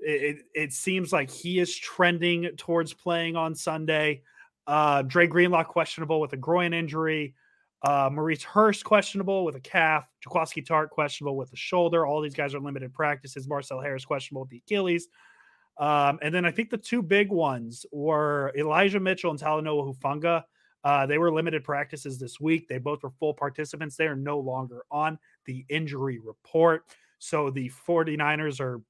[0.00, 4.22] It, it, seems like he is trending towards playing on Sunday.
[4.66, 7.34] Uh, Dre Greenlaw questionable with a groin injury.
[7.82, 10.08] Uh, Maurice Hurst questionable with a calf.
[10.24, 12.06] Jaquiski Tartt questionable with a shoulder.
[12.06, 13.48] All these guys are limited practices.
[13.48, 15.08] Marcell Harris questionable with the Achilles.
[15.78, 20.42] Um, and then I think the two big ones were Elijah Mitchell and Talanoa Hufanga.
[20.84, 22.68] Uh, they were limited practices this week.
[22.68, 23.96] They both were full participants.
[23.96, 26.84] They are no longer on the injury report.
[27.18, 28.80] So the 49ers are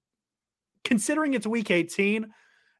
[0.88, 2.26] considering it's week 18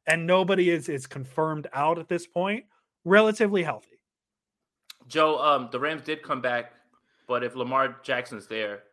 [0.07, 2.65] and nobody is is confirmed out at this point,
[3.05, 4.01] relatively healthy.
[5.07, 6.73] Joe, um, the Rams did come back,
[7.27, 8.83] but if Lamar Jackson's there,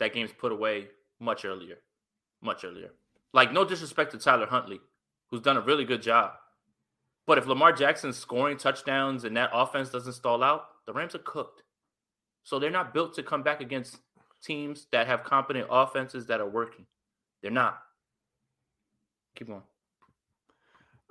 [0.00, 0.88] that game's put away
[1.20, 1.76] much earlier.
[2.42, 2.90] Much earlier.
[3.32, 4.80] Like, no disrespect to Tyler Huntley,
[5.28, 6.32] who's done a really good job.
[7.28, 11.18] But if Lamar Jackson's scoring touchdowns and that offense doesn't stall out, the Rams are
[11.18, 11.62] cooked.
[12.42, 13.98] So they're not built to come back against
[14.42, 16.86] teams that have competent offenses that are working.
[17.42, 17.78] They're not.
[19.36, 19.62] Keep going.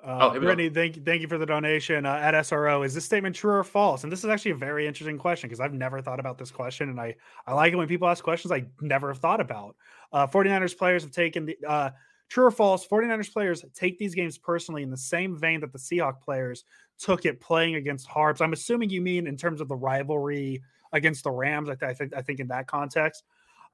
[0.04, 0.40] Uh, go.
[0.40, 2.86] Brittany, thank you, thank you for the donation uh, at SRO.
[2.86, 4.04] Is this statement true or false?
[4.04, 6.90] And this is actually a very interesting question because I've never thought about this question,
[6.90, 9.76] and I I like it when people ask questions I never have thought about.
[10.14, 11.90] Uh, 49ers players have taken the uh,
[12.30, 12.88] true or false.
[12.88, 16.64] 49ers players take these games personally in the same vein that the Seahawk players
[16.98, 18.40] took it playing against Harps.
[18.40, 20.62] I'm assuming you mean in terms of the rivalry
[20.94, 21.70] against the Rams.
[21.70, 23.24] I, th- I think I think in that context.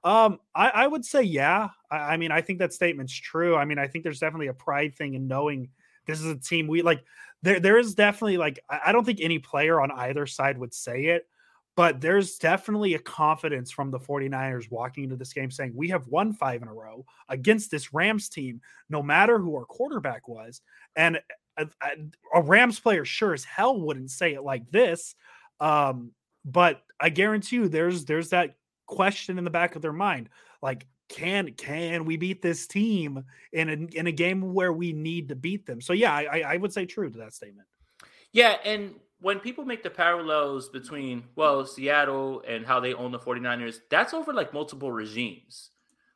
[0.06, 1.70] Um, I, I would say yeah.
[1.92, 3.58] I, I mean, I think that statement's true.
[3.58, 5.70] I mean, I think there's definitely a pride thing in knowing
[6.06, 7.04] this is a team we like.
[7.42, 11.06] There, there is definitely like I don't think any player on either side would say
[11.08, 11.28] it,
[11.76, 16.08] but there's definitely a confidence from the 49ers walking into this game saying we have
[16.08, 20.62] won five in a row against this Rams team, no matter who our quarterback was.
[20.96, 21.20] And
[21.58, 25.16] a, a- a Rams player sure as hell wouldn't say it like this.
[25.60, 26.12] Um,
[26.46, 30.30] but I guarantee you there's there's that question in the back of their mind.
[30.62, 35.30] Like, can can we beat this team in a in a game where we need
[35.30, 35.80] to beat them?
[35.82, 37.68] So yeah, I, I- I would say true to that statement.
[38.32, 43.20] Yeah, and when people make the parallels between, well, Seattle and how they own the
[43.20, 45.72] 49ers, that's over like multiple regimes.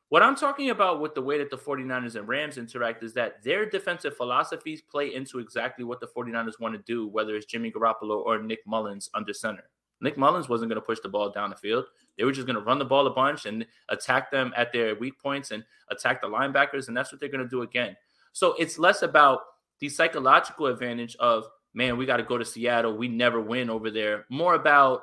[0.10, 3.44] What I'm talking about with the way that the 49ers and Rams interact is that
[3.44, 7.72] their defensive philosophies play into exactly what the 49ers want to do, whether it's Jimmy
[7.72, 9.70] Garoppolo or Nick Mullens under center.
[10.02, 11.86] Nick Mullens wasn't going to push the ball down the field.
[12.18, 14.96] They were just going to run the ball a bunch and attack them at their
[14.96, 16.88] weak points and attack the linebackers.
[16.88, 17.96] And that's what they're going to do again.
[18.32, 19.42] So it's less about
[19.80, 22.96] the psychological advantage of, man, we got to go to Seattle.
[22.96, 24.26] We never win over there.
[24.30, 25.02] More about,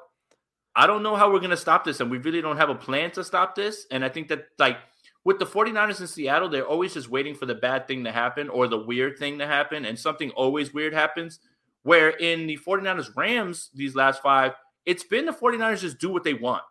[0.75, 2.01] I don't know how we're going to stop this.
[2.01, 3.87] And we really don't have a plan to stop this.
[3.91, 4.79] And I think that, like,
[5.25, 8.49] with the 49ers in Seattle, they're always just waiting for the bad thing to happen
[8.49, 9.85] or the weird thing to happen.
[9.85, 11.41] And something always weird happens.
[11.83, 14.53] Where in the 49ers Rams, these last five,
[14.87, 16.63] it's been the 49ers just do what they want.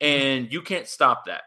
[0.00, 1.42] And you can't stop that.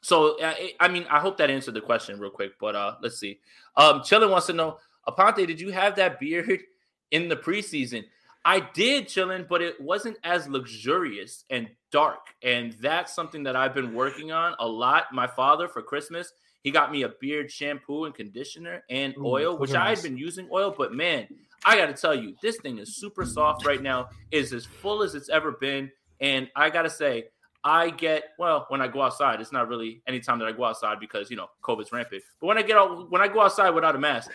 [0.00, 3.18] So, I I mean, I hope that answered the question real quick, but uh let's
[3.18, 3.40] see.
[3.76, 6.60] Um, Chillin wants to know, Aponte, did you have that beard
[7.10, 8.04] in the preseason?
[8.46, 12.20] I did, Chillin, but it wasn't as luxurious and dark.
[12.42, 15.06] And that's something that I've been working on a lot.
[15.14, 16.30] My father for Christmas,
[16.62, 20.18] he got me a beard shampoo and conditioner and Ooh, oil, which I had been
[20.18, 21.26] using oil, but man,
[21.64, 24.08] I got to tell you, this thing is super soft right now.
[24.30, 27.24] Is as full as it's ever been, and I got to say,
[27.64, 29.40] I get well when I go outside.
[29.40, 32.22] It's not really any time that I go outside because you know COVID's rampant.
[32.40, 34.30] But when I get out, when I go outside without a mask,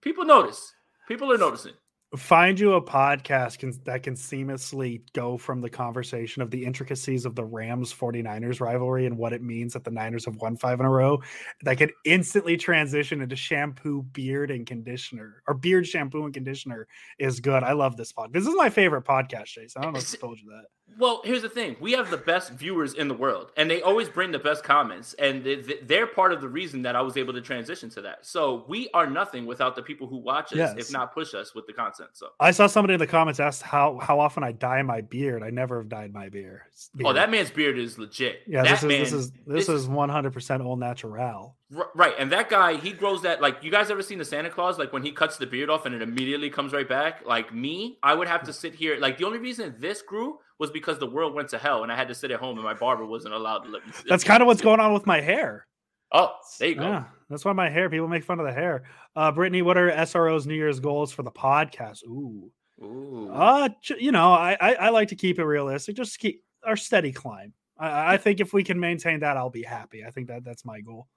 [0.00, 0.74] people notice.
[1.06, 1.72] People are noticing.
[2.16, 7.24] Find you a podcast can, that can seamlessly go from the conversation of the intricacies
[7.24, 10.78] of the Rams 49ers rivalry and what it means that the Niners have won five
[10.78, 11.22] in a row
[11.62, 16.86] that can instantly transition into shampoo, beard, and conditioner or beard shampoo and conditioner
[17.18, 17.62] is good.
[17.62, 18.30] I love this pod.
[18.34, 19.80] This is my favorite podcast, Jason.
[19.80, 20.66] I don't know if I told you that.
[20.98, 24.08] Well, here's the thing: we have the best viewers in the world, and they always
[24.08, 27.16] bring the best comments, and they- they- they're part of the reason that I was
[27.16, 28.24] able to transition to that.
[28.26, 30.74] So we are nothing without the people who watch us, Yes.
[30.76, 32.10] if not push us with the content.
[32.14, 35.42] So, I saw somebody in the comments asked how how often I dye my beard.
[35.42, 36.60] I never have dyed my beard.
[37.04, 38.42] oh, that man's beard is legit.
[38.46, 41.56] yeah, that this is man, this is this, this is one hundred percent all natural.
[41.94, 43.40] Right, and that guy, he grows that.
[43.40, 44.78] Like, you guys ever seen the Santa Claus?
[44.78, 47.24] Like when he cuts the beard off and it immediately comes right back.
[47.24, 48.98] Like me, I would have to sit here.
[48.98, 51.96] Like the only reason this grew was because the world went to hell, and I
[51.96, 53.92] had to sit at home, and my barber wasn't allowed to let me.
[53.92, 54.06] Sit.
[54.08, 55.66] That's kind of what's going on with my hair.
[56.12, 56.82] Oh, there you go.
[56.82, 57.90] Yeah, That's why my hair.
[57.90, 58.84] People make fun of the hair.
[59.16, 62.04] Uh, Brittany, what are SRO's New Year's goals for the podcast?
[62.04, 62.48] Ooh,
[62.80, 63.28] Ooh.
[63.32, 65.96] uh, you know, I, I I like to keep it realistic.
[65.96, 67.52] Just keep our steady climb.
[67.76, 70.04] I, I think if we can maintain that, I'll be happy.
[70.06, 71.08] I think that that's my goal.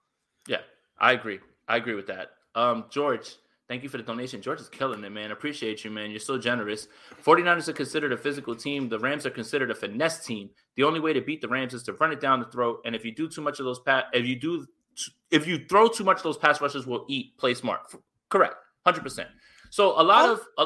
[0.48, 0.62] Yeah,
[0.98, 1.40] I agree.
[1.68, 2.30] I agree with that.
[2.56, 3.36] Um, George,
[3.68, 4.42] thank you for the donation.
[4.42, 5.32] George is killing it, man.
[5.32, 6.12] Appreciate you, man.
[6.12, 6.88] You're so generous.
[7.24, 8.90] 49ers are considered a physical team.
[8.90, 10.50] The Rams are considered a finesse team.
[10.76, 12.82] The only way to beat the Rams is to run it down the throat.
[12.86, 14.66] And if you do too much of those pass, if you do,
[15.32, 17.38] if you throw too much, those pass rushes will eat.
[17.38, 17.82] Play smart.
[18.30, 18.56] Correct.
[18.86, 19.30] Hundred percent.
[19.72, 20.66] So a lot of a,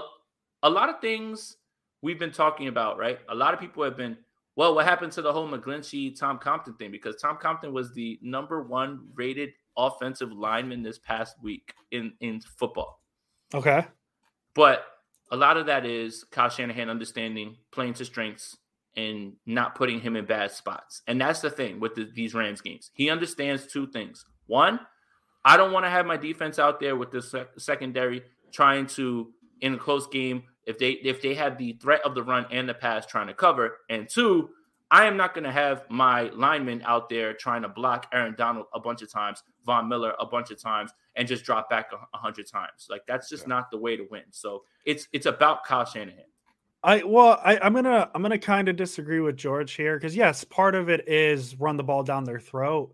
[0.64, 1.58] a lot of things
[2.02, 3.20] we've been talking about, right?
[3.30, 4.18] A lot of people have been
[4.56, 6.92] well, what happened to the whole McGlinchey Tom Compton thing?
[6.92, 9.52] Because Tom Compton was the number one rated
[9.88, 13.02] offensive lineman this past week in in football.
[13.54, 13.86] Okay.
[14.54, 14.86] But
[15.32, 18.58] a lot of that is Kyle Shanahan understanding playing to strengths
[18.96, 21.02] and not putting him in bad spots.
[21.08, 22.92] And that's the thing with the, these Rams games.
[22.94, 24.26] He understands two things.
[24.48, 24.80] One,
[25.46, 29.32] I don't want to have my defense out there with the sec- secondary trying to
[29.62, 32.68] in a close game if they if they have the threat of the run and
[32.68, 33.78] the pass trying to cover.
[33.90, 34.50] And two,
[34.92, 38.66] I am not going to have my linemen out there trying to block Aaron Donald
[38.74, 41.98] a bunch of times, Von Miller a bunch of times, and just drop back a,
[42.16, 42.88] a hundred times.
[42.90, 43.50] Like that's just Yeah.
[43.56, 44.24] not the way to win.
[44.32, 46.24] So it's it's about Kyle Shanahan.
[46.82, 50.44] I well, I, I'm gonna I'm gonna kind of disagree with George here because yes,
[50.44, 52.94] part of it is run the ball down their throat.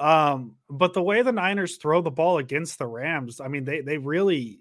[0.00, 3.82] Um, but the way the Niners throw the ball against the Rams, I mean, they
[3.82, 4.60] they really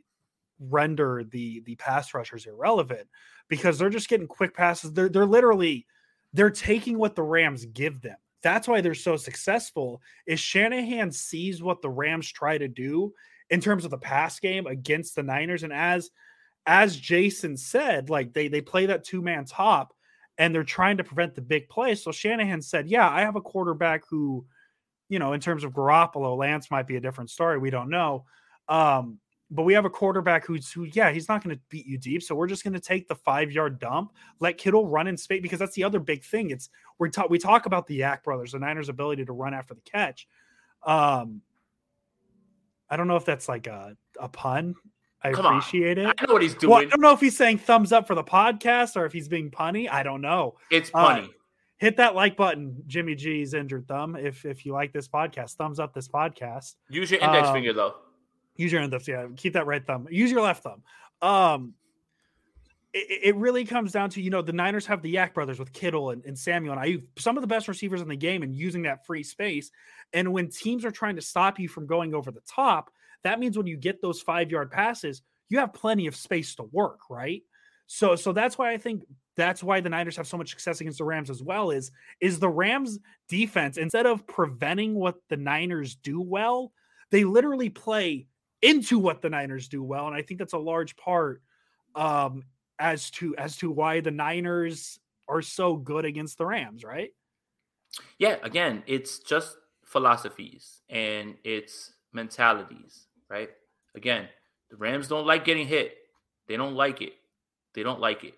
[0.59, 3.07] render the the pass rushers irrelevant
[3.47, 4.93] because they're just getting quick passes.
[4.93, 5.87] They're they're literally
[6.33, 8.17] they're taking what the Rams give them.
[8.41, 10.01] That's why they're so successful.
[10.25, 13.13] Is Shanahan sees what the Rams try to do
[13.49, 16.09] in terms of the pass game against the Niners, and as
[16.65, 19.93] as Jason said, like they they play that two man top
[20.37, 21.95] and they're trying to prevent the big play.
[21.95, 24.45] So Shanahan said, "Yeah, I have a quarterback who,
[25.09, 27.57] you know, in terms of Garoppolo, Lance might be a different story.
[27.57, 28.25] We don't know,
[28.69, 29.19] um,
[29.51, 32.21] but we have a quarterback who's who, yeah, he's not going to beat you deep.
[32.21, 35.41] So we're just going to take the five yard dump, let Kittle run in space
[35.41, 36.51] because that's the other big thing.
[36.51, 39.73] It's we talk we talk about the YAC brothers, the Niners' ability to run after
[39.73, 40.27] the catch.
[40.83, 41.41] Um,
[42.89, 44.75] I don't know if that's like a a pun.
[45.21, 45.57] I Come on.
[45.57, 46.05] appreciate it.
[46.05, 46.71] I know what he's doing.
[46.71, 49.27] Well, I don't know if he's saying thumbs up for the podcast or if he's
[49.27, 49.89] being punny.
[49.89, 50.55] I don't know.
[50.71, 51.25] it's Uh.
[51.77, 54.17] Hit that like button, Jimmy G's injured thumb.
[54.17, 56.75] If if you like this podcast, thumbs up this podcast.
[56.89, 57.95] Use your index um, finger though.
[58.59, 59.25] Use your index, yeah.
[59.37, 60.05] Keep that right thumb.
[60.11, 60.83] Use your left thumb.
[61.21, 61.75] Um,
[62.91, 65.71] it, it really comes down to you know the Niners have the YAC brothers with
[65.71, 68.53] Kittle and, and Samuel and Aiyuk, some of the best receivers in the game, and
[68.53, 69.71] using that free space.
[70.11, 72.91] And when teams are trying to stop you from going over the top,
[73.23, 76.63] that means when you get those five yard passes, you have plenty of space to
[76.63, 77.43] work, right?
[77.87, 79.05] So so that's why I think
[79.37, 81.71] that's why the Niners have so much success against the Rams as well.
[81.71, 86.73] Is is the Rams defense instead of preventing what the Niners do well,
[87.09, 88.27] they literally play
[88.61, 91.41] into what the Niners do well, and I think that's a large part
[91.95, 92.43] um,
[92.77, 97.11] as to as to why the Niners are so good against the Rams, right?
[98.17, 103.49] Yeah, again, it's just philosophies and it's mentalities, right?
[103.95, 104.27] Again,
[104.69, 105.95] the Rams don't like getting hit.
[106.47, 107.13] They don't like it.
[107.73, 108.33] They don't like it.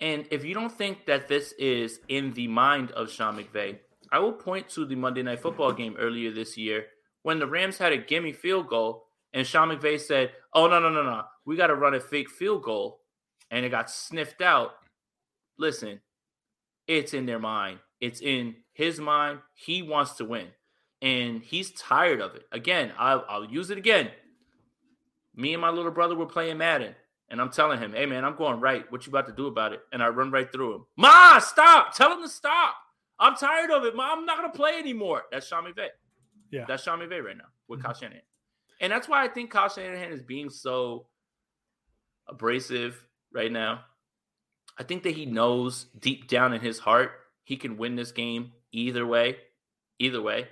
[0.00, 3.78] And if you don't think that this is in the mind of Sean McVay,
[4.10, 6.86] I will point to the Monday Night Football game earlier this year
[7.22, 10.88] when the Rams had a gimme field goal and Sean McVay said, "Oh no, no,
[10.90, 11.22] no, no.
[11.44, 13.00] We got to run a fake field goal."
[13.50, 14.72] And it got sniffed out.
[15.58, 16.00] Listen,
[16.88, 17.78] it's in their mind.
[18.00, 19.40] It's in his mind.
[19.54, 20.48] He wants to win,
[21.02, 22.44] and he's tired of it.
[22.50, 24.10] Again, I'll, I'll use it again.
[25.34, 26.94] Me and my little brother were playing Madden,
[27.30, 28.90] and I'm telling him, "Hey, man, I'm going right.
[28.90, 30.86] What you about to do about it?" And I run right through him.
[30.96, 31.94] Ma, stop!
[31.94, 32.74] Tell him to stop.
[33.18, 33.94] I'm tired of it.
[33.94, 35.22] Ma, I'm not gonna play anymore.
[35.30, 35.88] That's Sean McVay.
[36.50, 36.64] Yeah.
[36.66, 37.84] that's Sean McVay right now with Mhm.
[37.84, 38.22] Kyle Shanahan,
[38.82, 41.06] and that's why I think Kyle Shanahan is being so
[42.28, 43.80] abrasive right now.
[44.78, 47.12] I think that he knows deep down in his heart
[47.44, 49.36] he can win this game either way.
[49.98, 50.48] Either way.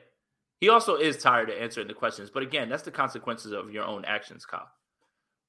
[0.61, 2.31] He also is tired of answering the questions.
[2.31, 4.69] But again, that's the consequences of your own actions, Kyle.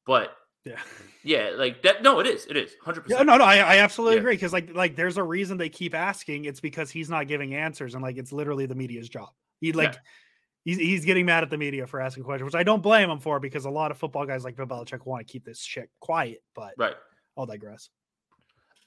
[0.06, 0.80] But Yeah.
[1.24, 2.04] yeah, like that.
[2.04, 2.46] No, it is.
[2.46, 2.72] It is.
[2.86, 3.10] 100%.
[3.10, 4.22] Yeah, no, no, I, I absolutely Yeah.
[4.22, 6.46] agree because like like there's a reason they keep asking.
[6.46, 9.30] It's because he's not giving answers, and like it's literally the media's job.
[9.60, 10.00] He like Yeah.
[10.66, 13.20] He's he's getting mad at the media for asking questions, which I don't blame him
[13.20, 15.90] for because a lot of football guys like Bill Belichick want to keep this shit
[16.00, 16.44] quiet.
[16.56, 16.96] But Right.
[17.38, 17.90] I'll digress.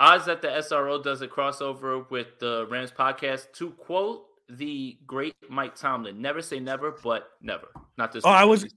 [0.00, 3.52] Odds that the SRO does a crossover with the Rams podcast.
[3.54, 7.68] To quote the great Mike Tomlin, never say never, but never.
[7.96, 8.74] Not this Oh, week, I was-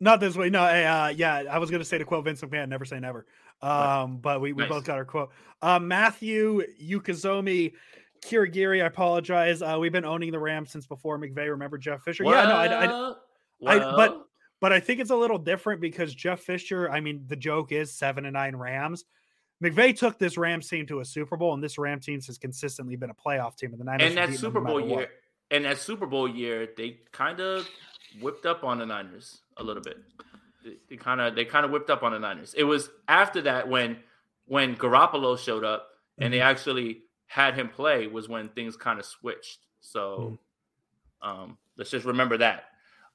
[0.00, 0.48] Not this way.
[0.48, 3.26] No, uh, yeah, I was gonna say to quote Vince McMahon, never say never.
[3.60, 4.68] Um, but we, we Nice.
[4.70, 5.30] both got our quote.
[5.60, 7.72] Uh, Matthew Yukazomi
[8.22, 9.62] Kirigiri, I apologize.
[9.62, 11.48] Uh, we've been owning the Rams since before McVay.
[11.50, 12.24] Remember Jeff Fisher?
[12.24, 13.14] Yeah, no, I, I,
[13.66, 14.24] I- but-
[14.60, 16.90] but I think it's a little different because Jeff Fisher.
[16.90, 19.04] I mean, the joke is seven and nine Rams.
[19.62, 22.96] McVay took this Rams team to a Super Bowl, and this Rams team has consistently
[22.96, 23.70] been a playoff team.
[23.70, 25.10] And the Niners And that Super Bowl matter year, what.
[25.52, 27.68] and that Super Bowl year, they kind of
[28.20, 29.98] whipped up on the Niners a little bit.
[30.64, 32.52] They- They kind of they kind of whipped up on the Niners.
[32.54, 33.98] It was after that when
[34.46, 35.86] when Garoppolo showed up
[36.18, 39.60] and they actually had him play was when things kind of switched.
[39.80, 40.38] So
[41.22, 42.64] um, let's just remember that.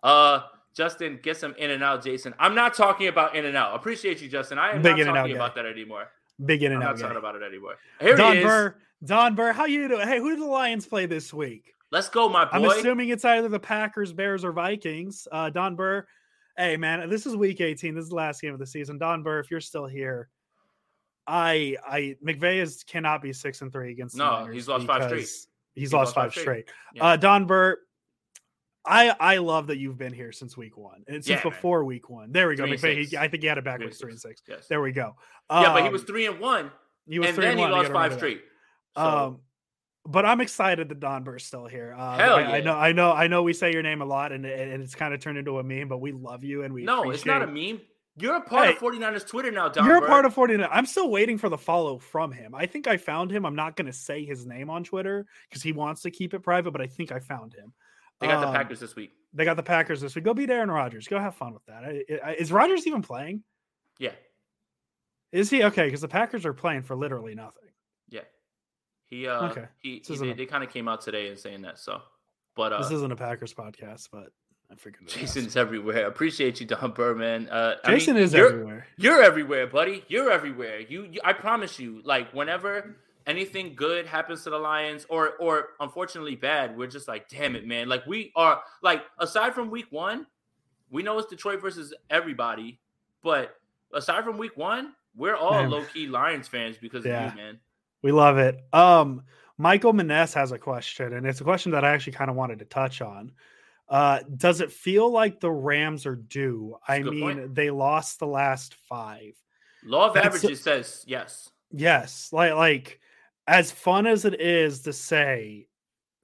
[0.01, 0.43] Uh,
[0.73, 2.33] Justin, get some in and out, Jason.
[2.39, 3.75] I'm not talking about in and out.
[3.75, 4.57] Appreciate you, Justin.
[4.57, 5.35] I am Big not talking guy.
[5.35, 6.09] about that anymore.
[6.45, 6.99] Big in I'm and not out.
[6.99, 7.75] talking about it anymore.
[7.99, 8.45] Here Don he is.
[8.45, 10.07] Burr, Don Burr, how you doing?
[10.07, 11.73] Hey, who do the Lions play this week?
[11.91, 12.51] Let's go, my boy.
[12.53, 15.27] I'm assuming it's either the Packers, Bears, or Vikings.
[15.31, 16.07] Uh, Don Burr,
[16.57, 17.93] hey man, this is Week 18.
[17.93, 18.97] This is the last game of the season.
[18.97, 20.29] Don Burr, if you're still here,
[21.25, 24.15] I, I McVay is cannot be six and three against.
[24.17, 25.19] No, he's lost five straight.
[25.19, 26.69] because He's, lost, five straight.
[26.93, 27.05] Yeah.
[27.05, 27.77] Uh, Don Burr,
[28.85, 31.43] I I love that you've been here since week one and since Yeah, man.
[31.43, 32.31] before week one.
[32.31, 32.65] There we go.
[32.65, 33.17] McVay, he.
[33.17, 34.41] I think he had it backwards three and six.
[34.47, 34.67] Yes.
[34.67, 35.15] There we go.
[35.49, 36.69] yeah, but he Um, was three and one,
[37.07, 38.41] he was and three then he one, you lost five straight.
[38.97, 39.39] So, Um,
[40.05, 41.95] but I'm excited that Don Burr's still here.
[41.97, 43.41] Uh, Hell I, I know, I know, I know.
[43.41, 45.87] We say your name a lot, and, and it's kind of turned into a meme.
[45.87, 47.79] But we love you, and we no, it's not a meme.
[48.15, 49.85] You're a part Hey, of 49ers Twitter now, Don.
[49.85, 50.67] You're a part of 49.
[50.71, 52.53] I'm still waiting for the follow from him.
[52.53, 53.45] I think I found him.
[53.45, 56.41] I'm not going to say his name on Twitter because he wants to keep it
[56.41, 56.71] private.
[56.71, 57.73] But I think I found him.
[58.19, 59.11] They got the Um, Packers this week.
[59.33, 60.23] They got the Packers this week.
[60.25, 61.07] Go beat Aaron Rodgers.
[61.07, 61.83] Go have fun with that.
[61.83, 63.43] I- I- Is Rodgers even playing?
[63.99, 64.11] Yeah,
[65.31, 65.85] Is he okay?
[65.85, 67.69] Because the Packers are playing for literally nothing.
[68.09, 68.21] yeah.
[69.05, 69.65] He uh, Okay.
[69.79, 71.79] he, he they, a- they kind of came out today and saying that.
[71.79, 72.01] So,
[72.55, 74.29] but uh, this isn't a Packers podcast, but
[74.73, 75.01] I figured.
[75.01, 75.13] it was.
[75.13, 76.07] Jason's everywhere.
[76.07, 77.47] Appreciate you, Don Burr, man.
[77.49, 78.87] Uh, I Jason mean, is you're, everywhere.
[78.97, 80.03] You're everywhere, buddy.
[80.07, 80.79] You're everywhere.
[80.79, 82.01] You, you, I promise you.
[82.03, 82.95] Like whenever
[83.27, 87.65] anything good happens to the Lions, or or unfortunately bad, we're just like, damn it,
[87.67, 87.87] man.
[87.87, 90.25] Like we are like aside from week one,
[90.89, 92.79] we know it's Detroit versus everybody,
[93.23, 93.55] but
[93.93, 97.27] aside from week one, we're all low key Lions fans because Yeah.
[97.27, 97.59] of you, man.
[98.01, 98.59] We love it.
[98.73, 99.23] Um,
[99.57, 102.59] Michael Maness has a question, and it's a question that I actually kind of wanted
[102.59, 103.31] to touch on.
[103.89, 106.77] Uh, does it feel like the Rams are due?
[106.87, 107.55] I That's a good mean, point.
[107.55, 109.33] they lost the last five.
[109.83, 111.49] Law of That's- averages says yes.
[111.71, 112.99] Yes, like like
[113.47, 115.67] as fun as it is to say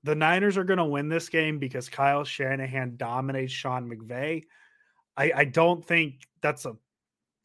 [0.04, 4.46] the Niners are going to win this game because Kyle Shanahan dominates Sean McVay.
[5.18, 6.78] I, I don't think that's a,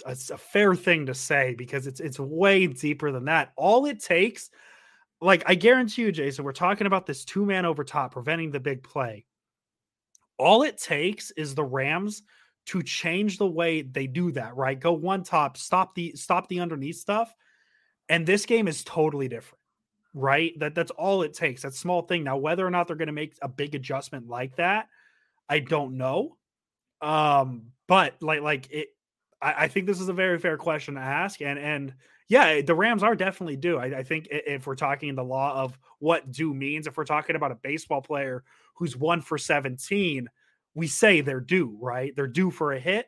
[0.06, 3.52] a, a fair thing to say because it's it's way deeper than that.
[3.56, 4.50] All it takes,
[5.20, 8.60] like I guarantee you, Jason, we're talking about this two man over top preventing the
[8.60, 9.24] big play.
[10.38, 12.22] All it takes is the Rams
[12.66, 14.56] to change the way they do that.
[14.56, 17.34] Right, go one top, stop the stop the underneath stuff
[18.08, 19.58] and this game is totally different
[20.16, 20.56] right?
[20.60, 22.22] That that's all it takes that small thing.
[22.22, 24.88] Now whether or not they're going to make a big adjustment like that
[25.48, 26.36] i don't know
[27.00, 28.88] um but like like it
[29.40, 31.94] I, I think this is a very fair question to ask and and
[32.28, 33.78] yeah the rams are definitely due.
[33.78, 37.36] I, I think if we're talking the law of what due means if we're talking
[37.36, 38.44] about a baseball player
[38.74, 40.28] who's one for 17
[40.74, 43.06] we say they're due right they're due for a hit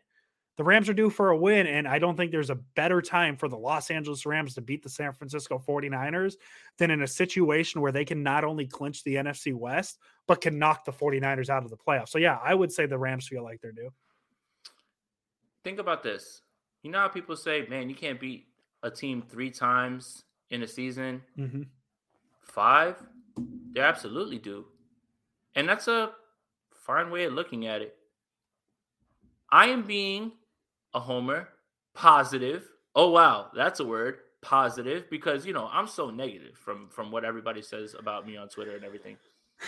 [0.57, 3.37] the Rams are due for a win, and I don't think there's a better time
[3.37, 6.37] for the Los Angeles Rams to beat the San Francisco 49ers
[6.79, 10.59] than in a situation where they can not only clinch the NFC West, but can
[10.59, 12.09] knock the 49ers out of the playoffs.
[12.09, 13.91] So, yeah, I would say the Rams feel like they're due.
[15.63, 16.41] Think about this.
[16.83, 18.47] You know how people say, man, you can't beat
[18.83, 21.21] a team three times in a season?
[21.39, 21.63] Mm-hmm.
[22.41, 23.03] Five?
[23.73, 24.65] They absolutely do.
[25.57, 26.13] And that's a
[26.85, 27.97] fine way of looking at it.
[29.51, 30.33] I am being
[30.95, 31.49] a homer,
[31.95, 32.65] positive.
[32.95, 37.25] Oh wow, that's a word, positive, because you know I'm so negative from from what
[37.25, 39.17] everybody says about me on Twitter and everything.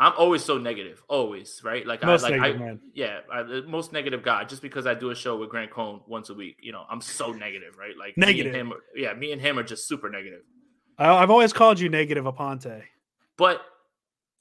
[0.00, 1.86] I'm always so negative, always, right?
[1.86, 2.80] Like Most I like negative I, man.
[2.94, 4.44] yeah, I, the most negative guy.
[4.44, 7.02] Just because I do a show with Grant Cohn once a week, you know, I'm
[7.02, 7.94] so negative, right?
[7.98, 8.54] Like me and Negative.
[8.54, 10.40] him yeah, me and him are just super negative.
[10.98, 12.82] I've always called you negative Aponte.
[13.36, 13.60] But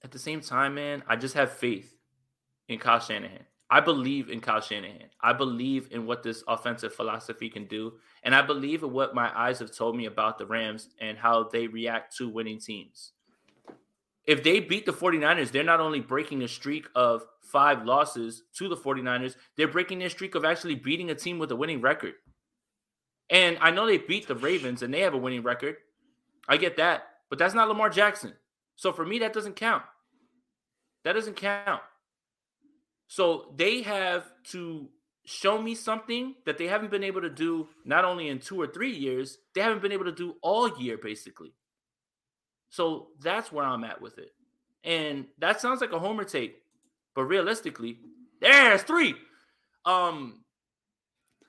[0.03, 1.97] at the same time, man, I just have faith
[2.67, 3.45] in Kyle Shanahan.
[3.69, 5.09] I believe in Kyle Shanahan.
[5.21, 7.93] I believe in what this offensive philosophy can do.
[8.23, 11.43] And I believe in what my eyes have told me about the Rams and how
[11.43, 13.11] they react to winning teams.
[14.25, 18.67] If they beat the 49ers, they're not only breaking a streak of five losses to
[18.67, 22.13] the 49ers, they're breaking their streak of actually beating a team with a winning record.
[23.29, 25.77] And I know they beat the Ravens and they have a winning record.
[26.47, 27.03] I get that.
[27.29, 28.33] But that's not Lamar Jackson.
[28.79, 29.83] So for me, that doesn't count.
[31.03, 31.81] That doesn't count.
[33.07, 34.87] So they have to
[35.25, 38.67] show me something that they haven't been able to do not only in two or
[38.67, 41.53] three years, they haven't been able to do all year, basically.
[42.69, 44.31] So that's where I'm at with it.
[44.85, 46.55] And that sounds like a homer take.
[47.15, 47.97] But realistically,
[48.39, 49.13] There's three.
[49.83, 50.45] Um,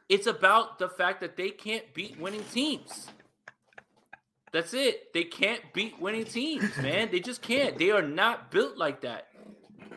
[0.09, 3.07] it's about the fact that they can't beat winning teams.
[4.53, 5.13] That's it.
[5.15, 7.09] They can't beat winning teams, man.
[7.13, 7.79] They just can't.
[7.79, 9.29] They are not built like that.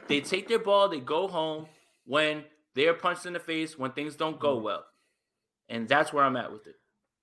[0.07, 1.65] They take their ball, they go home
[2.05, 2.43] when
[2.75, 4.63] they're punched in the face, when things don't go Mm.
[4.63, 4.85] well.
[5.69, 6.75] And that's where I'm at with it.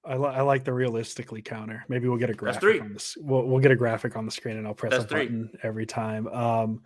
[0.04, 1.84] I, li- I like the realistically counter.
[1.88, 3.16] Maybe we'll get a graphic on this.
[3.20, 5.24] We'll, we'll get a graphic on the screen and I'll press That's a three.
[5.26, 6.26] button every time.
[6.28, 6.82] Um,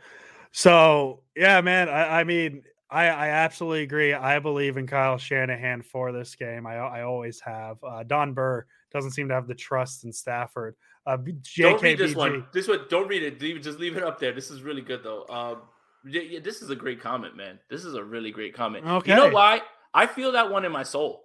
[0.53, 1.88] so yeah, man.
[1.88, 4.12] I, I mean, I, I absolutely agree.
[4.14, 6.66] I believe in Kyle Shanahan for this game.
[6.66, 7.76] I, I always have.
[7.84, 10.76] Uh, Don Burr doesn't seem to have the trust in Stafford.
[11.07, 12.47] Uh, Don't read this one.
[12.55, 13.42] This one, don't read it.
[13.42, 14.32] Leave, just leave it up there.
[14.32, 15.26] This is really good though.
[15.28, 15.62] Um,
[16.11, 17.59] yeah, this is a great comment, man.
[17.68, 18.86] This is a really great comment.
[19.11, 19.61] You know why?
[19.92, 21.24] I feel that one in my soul,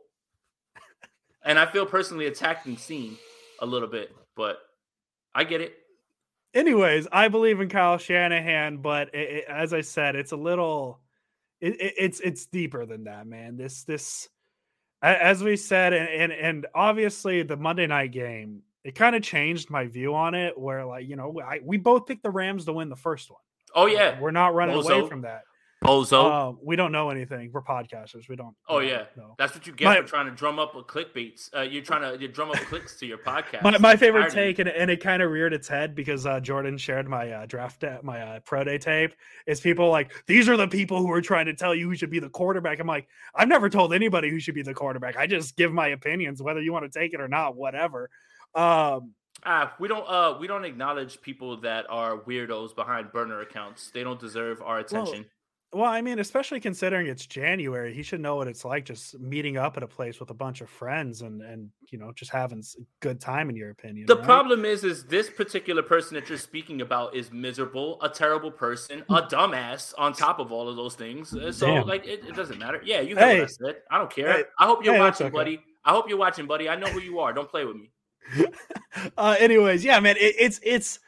[1.44, 3.18] and I feel personally attacked and seen
[3.62, 4.58] a little bit, but
[5.34, 5.76] I get it.
[6.54, 11.00] anyways, I believe in Kyle Shanahan, but it, it- as I said, it's a little,
[11.62, 13.56] it, it- it's it's deeper than that, man.
[13.58, 14.28] This this,
[15.02, 19.70] as we said, and and, and obviously the Monday night game, it kind of changed
[19.70, 20.58] my view on it.
[20.58, 23.40] Where like you know, I, we both picked the Rams to win the first one.
[23.76, 25.44] Oh yeah, we're not running away from that.
[25.84, 26.52] Bozo.
[26.52, 27.52] Uh, we don't know anything.
[27.54, 28.28] We're podcasters.
[28.28, 28.54] We don't.
[28.68, 29.36] oh yeah, know.
[29.38, 31.50] that's what you get My- for trying to drum up a clickbaits.
[31.56, 33.64] Uh, you're trying to you drum up clicks to your podcast.
[33.64, 36.78] My, my favorite take, and, and it kind of reared its head because uh, Jordan
[36.78, 39.14] shared my uh, draft, my uh, pro day tape.
[39.48, 42.12] Is people like these are the people who are trying to tell you who should
[42.12, 42.80] be the quarterback?
[42.80, 45.16] I'm like, I've never told anybody who should be the quarterback.
[45.16, 48.10] I just give my opinions, whether you want to take it or not, whatever.
[48.54, 49.14] Um,
[49.46, 53.90] Ah, we don't uh we don't acknowledge people that are weirdos behind burner accounts.
[53.92, 55.26] They don't deserve our attention.
[55.72, 59.58] Well, I mean, especially considering it's January, he should know what it's like just meeting
[59.58, 62.60] up at a place with a bunch of friends and and you know just having
[62.60, 63.50] s- good time.
[63.50, 64.24] In your opinion, The right?
[64.26, 69.04] problem is, is this particular person that you're speaking about is miserable, a terrible person,
[69.10, 69.94] a dumbass.
[69.98, 71.88] On top of all of those things, Uh, so Damn.
[71.88, 72.82] like it, it doesn't matter.
[72.84, 73.42] Yeah, you Hey.
[73.44, 73.76] I said.
[73.92, 74.32] I don't care.
[74.34, 74.44] Hey.
[74.60, 75.34] I hope you're Hey, watching, okay.
[75.34, 75.62] buddy.
[75.86, 76.68] I hope you're watching, buddy.
[76.68, 77.32] I know who you are.
[77.34, 77.92] Don't play with me.
[79.18, 81.00] uh anyways yeah man it, it's it's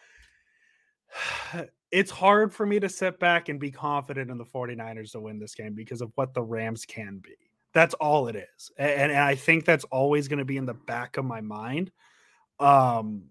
[1.91, 5.39] it's hard for me to sit back and be confident in the 49ers to win
[5.39, 7.35] this game because of what the rams can be.
[7.73, 10.73] That's all it is and, and i think that's always going to be in the
[10.73, 11.89] back of my mind
[12.59, 13.23] um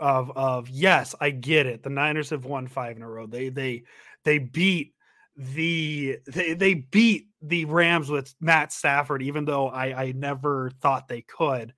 [0.00, 3.26] of of yes i get it the niners have won five in a row.
[3.26, 3.84] They they
[4.24, 4.94] they beat
[5.36, 11.06] the they, they beat the rams with matt stafford even though i i never thought
[11.06, 11.74] they could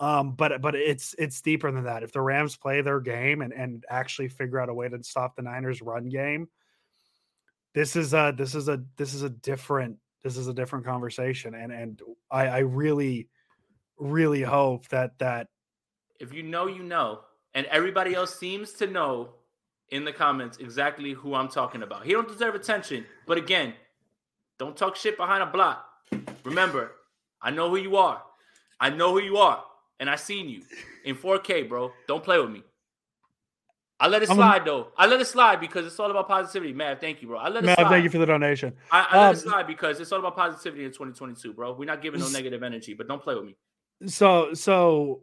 [0.00, 2.02] um, but but it's it's deeper than that.
[2.02, 5.36] If the Rams play their game and and actually figure out a way to stop
[5.36, 6.48] the Niners' run game,
[7.74, 11.54] this is a this is a this is a different this is a different conversation.
[11.54, 13.28] And and I I really
[13.98, 15.48] really hope that that
[16.18, 17.20] If you know, you know,
[17.54, 19.34] and everybody else seems to know
[19.90, 22.04] in the comments exactly who I'm talking about.
[22.04, 23.74] He don't deserve attention, but again,
[24.58, 25.86] don't talk shit behind a block.
[26.44, 26.92] Remember,
[27.40, 28.22] I know who you are.
[28.80, 29.62] I know who you are,
[30.00, 30.62] and I seen you
[31.04, 31.92] in 4K, bro.
[32.08, 32.62] Don't play with me.
[34.00, 34.88] I let it a- slide though.
[34.98, 36.72] I let it slide because it's all about positivity.
[36.72, 37.38] Matt, thank you, bro.
[37.38, 37.88] I let it Matt, slide.
[37.90, 38.74] thank you for the donation.
[38.90, 41.72] I, I let Um, it slide because it's all about positivity in 2022, bro.
[41.74, 43.56] We're not giving no negative energy, but don't play with me.
[44.06, 45.22] So so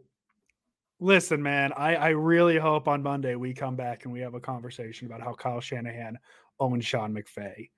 [1.00, 4.40] listen, man, I I really hope on Monday we come back and we have a
[4.40, 6.18] conversation about how Kyle Shanahan
[6.58, 7.70] owns Sean McVay.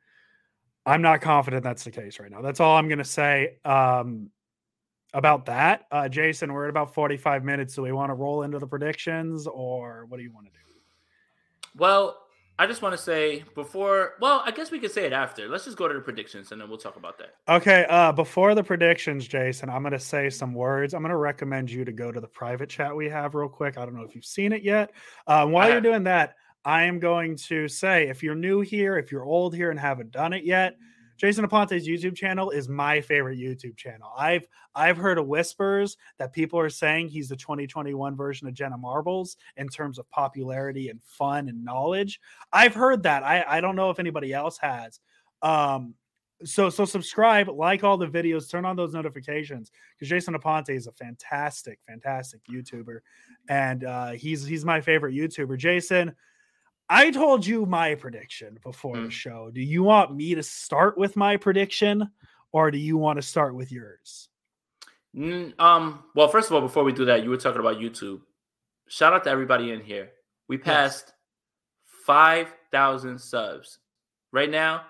[0.87, 2.41] I'm not confident that's the case right now.
[2.41, 3.57] That's all I'm gonna say.
[3.65, 4.31] Um
[5.15, 5.87] about that.
[5.91, 7.75] Uh Jason, we're at about 45 minutes.
[7.75, 10.59] Do we want to roll into the predictions or what do you want to do?
[11.77, 12.19] Well,
[12.57, 14.13] I just want to say before.
[14.21, 15.49] Well, I guess we could say it after.
[15.49, 17.35] Let's just go to the predictions and then we'll talk about that.
[17.49, 20.95] Okay, uh before the predictions, Jason, I'm gonna say some words.
[20.95, 23.79] I'm gonna recommend you to go to the private chat we have real quick.
[23.79, 24.93] I don't know if you've seen it yet.
[25.27, 26.35] Um, while you're doing that,
[26.65, 30.13] I am going to say if you're new here, if you're old here and haven't
[30.13, 30.77] done it yet,
[31.17, 34.11] Jason Aponte's YouTube channel is my favorite YouTube channel.
[34.17, 38.77] I've I've heard of whispers that people are saying he's the 2021 version of Jenna
[38.77, 42.21] Marbles in terms of popularity and fun and knowledge.
[42.53, 43.23] I've heard that.
[43.23, 45.01] I, I don't know if anybody else has.
[45.43, 45.95] Um,
[46.43, 50.87] so so subscribe, like all the videos, turn on those notifications because Jason Aponte is
[50.87, 52.99] a fantastic, fantastic YouTuber,
[53.49, 55.57] and uh, he's he's my favorite YouTuber.
[55.57, 56.15] Jason,
[56.89, 59.11] I told you my prediction before the Mm.
[59.11, 59.51] show.
[59.53, 62.11] Do you want me to start with my prediction,
[62.53, 64.29] or do you want to start with yours?
[65.17, 66.05] Mm, um.
[66.15, 68.21] Well, first of all, before we do that, you were talking about YouTube.
[68.89, 70.11] Shout out to everybody in here.
[70.49, 71.13] We passed
[72.05, 73.79] five thousand subs.
[74.33, 74.83] Right now,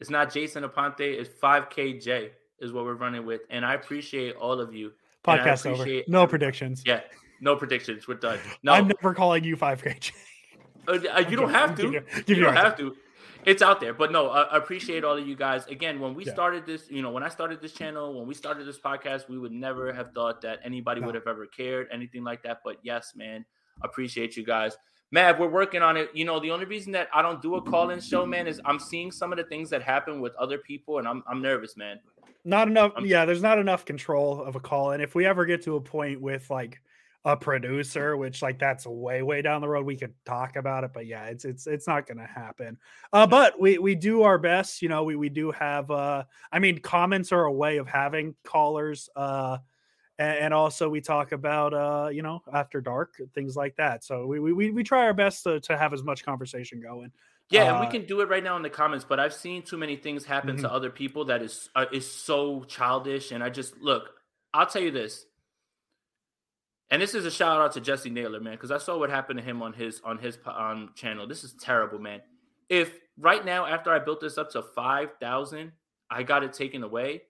[0.00, 1.00] it's not Jason Aponte.
[1.00, 4.92] It's five KJ is what we're running with, and I appreciate all of you.
[5.24, 6.02] Podcast over.
[6.08, 6.82] No predictions.
[6.84, 7.00] Yeah,
[7.40, 8.06] no predictions.
[8.08, 8.38] We're done.
[8.62, 10.12] No, I'm never calling you 5K.
[10.88, 11.82] Uh, uh, you don't have to.
[11.82, 12.96] You your- give your don't have to.
[13.44, 13.92] it's out there.
[13.94, 15.66] But no, I appreciate all of you guys.
[15.66, 16.32] Again, when we Yeah.
[16.32, 19.38] started this, you know, when I started this channel, when we started this podcast, we
[19.38, 21.06] would never have thought that anybody No.
[21.06, 22.60] would have ever cared, anything like that.
[22.64, 23.44] But yes, man,
[23.82, 24.76] appreciate you guys.
[25.10, 26.10] Mav, we're working on it.
[26.14, 28.78] You know, the only reason that I don't do a call-in show, man, is I'm
[28.78, 32.00] seeing some of the things that happen with other people, and I'm I'm nervous, man.
[32.44, 32.92] Not enough.
[32.96, 34.92] I'm- yeah, there's not enough control of a call.
[34.92, 36.80] And if we ever get to a point with like
[37.24, 40.92] a producer, which like that's way way down the road, we could talk about it.
[40.92, 42.78] But yeah, it's it's it's not going to happen.
[43.12, 44.82] Uh, but we we do our best.
[44.82, 45.90] You know, we we do have.
[45.90, 49.08] uh I mean, comments are a way of having callers.
[49.14, 49.58] Uh,
[50.18, 54.04] and, and also we talk about uh you know after dark things like that.
[54.04, 57.12] So we we we, we try our best to to have as much conversation going.
[57.50, 59.62] Yeah, and we Uh, can do it right now in the comments, but I've seen
[59.62, 60.72] too many things happen to Mhm.
[60.72, 64.10] other people that is uh, is so childish, and I just look.
[64.54, 65.26] I'll tell you this,
[66.92, 69.38] and this is a shout out to Jesse Naylor, man, because I saw what happened
[69.38, 71.26] to him on his on his on channel.
[71.26, 72.20] This is terrible, man.
[72.68, 75.72] If right now after I built this up to five thousand,
[76.10, 77.22] I got it taken away.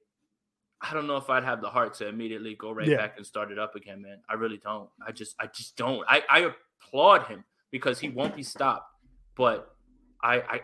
[0.81, 2.97] I don't know if I'd have the heart to immediately go right Yeah.
[2.97, 4.19] back and start it up again, man.
[4.29, 4.91] I really don't.
[5.07, 6.05] I just I just don't.
[6.09, 6.51] I I
[6.85, 8.91] applaud him because he won't be stopped,
[9.37, 9.77] but
[10.23, 10.61] I I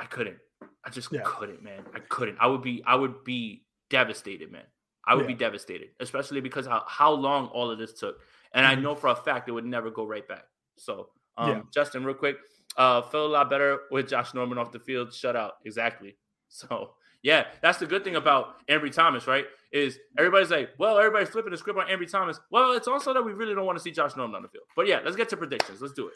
[0.00, 0.38] I couldn't.
[0.84, 1.20] I just Yeah.
[1.24, 1.84] couldn't, man.
[1.94, 2.36] I couldn't.
[2.40, 4.64] I would be I would be devastated, man.
[5.06, 8.20] I would be devastated, especially because how, how long all of this took.
[8.52, 8.82] And I Mhm.
[8.82, 10.44] know for a fact it would never go right back.
[10.76, 11.62] So, um, Yeah.
[11.72, 12.38] Justin, real quick,
[12.76, 15.12] uh, feel a lot better with Josh Norman off the field.
[15.14, 15.58] Shut out.
[15.64, 16.16] Exactly.
[16.52, 19.46] So, yeah, that's the good thing about Ambry Thomas, right?
[19.70, 22.40] Is everybody's like, well, everybody's flipping the script on Ambry Thomas.
[22.50, 24.64] Well, it's also that we really don't want to see Josh Norman on the field.
[24.74, 25.80] But yeah, let's get to predictions.
[25.80, 26.14] Let's do it.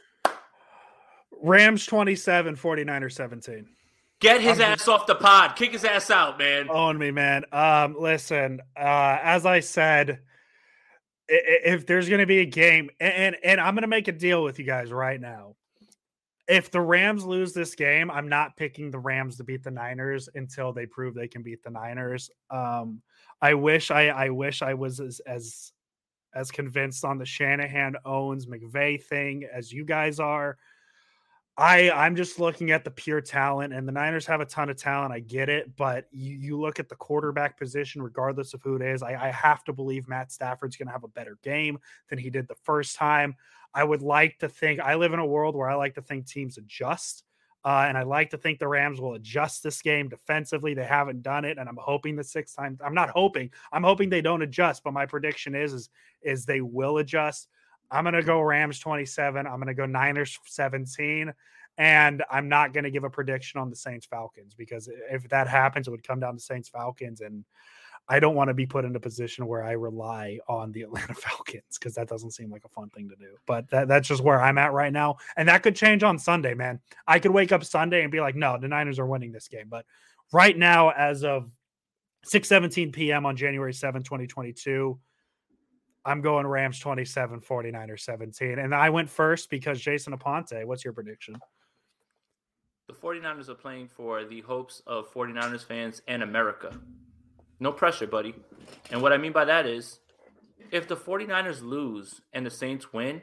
[1.41, 3.69] Rams 27, 49ers 17.
[4.21, 5.55] Get his I'm ass off the pod.
[5.57, 6.69] Kick his ass out, man.
[6.71, 7.45] Own me, man.
[7.53, 10.21] Um, listen, uh, as I said,
[11.29, 14.43] if there's going to be a game, and and I'm going to make a deal
[14.43, 15.57] with you guys right now.
[16.47, 20.29] If the Rams lose this game, I'm not picking the Rams to beat the Niners
[20.35, 22.31] until they prove they can beat the Niners.
[22.51, 23.01] Um,
[23.41, 25.73] I wish I I wish I was as as
[26.35, 30.59] as convinced on the Shanahan owns McVay thing as you guys are.
[31.57, 34.77] I I'm just looking at the pure talent, and the Niners have a ton of
[34.77, 35.13] talent.
[35.13, 38.83] I get it, but you, you look at the quarterback position, regardless of who it
[38.83, 39.03] is.
[39.03, 41.79] I, I have to believe Matt Stafford's going to have a better game
[42.11, 43.37] than he did the first time.
[43.73, 46.27] I would like to think I live in a world where I like to think
[46.27, 47.23] teams adjust,
[47.65, 50.75] uh, and I like to think the Rams will adjust this game defensively.
[50.75, 52.79] They haven't done it, and I'm hoping the sixth time.
[52.85, 53.51] I'm not hoping.
[53.73, 55.89] I'm hoping they don't adjust, but my prediction is is
[56.21, 57.49] is they will adjust.
[57.91, 59.47] I'm going to go Rams 27.
[59.47, 61.33] I'm going to go Niners 17.
[61.77, 65.49] And I'm not going to give a prediction on the Saints Falcons because if that
[65.49, 67.21] happens, it would come down to Saints Falcons.
[67.21, 67.45] And
[68.09, 71.15] I don't want to be put in a position where I rely on the Atlanta
[71.15, 73.35] Falcons because that doesn't seem like a fun thing to do.
[73.47, 75.17] But that, that's just where I'm at right now.
[75.37, 76.81] And that could change on Sunday, man.
[77.07, 79.67] I could wake up Sunday and be like, no, the Niners are winning this game.
[79.69, 79.85] But
[80.33, 81.51] right now, as of
[82.25, 83.27] 6 17 p.m.
[83.27, 84.99] on January 7, 2022,
[86.05, 88.59] I'm going Rams 27, 49ers 17.
[88.59, 91.37] And I went first because Jason Aponte, what's your prediction?
[92.89, 96.79] The 49ers are playing for the hopes of 49ers fans and America.
[97.59, 98.35] No pressure, buddy.
[98.91, 100.01] And what I mean by that is
[100.71, 103.23] if the 49ers lose and the Saints win,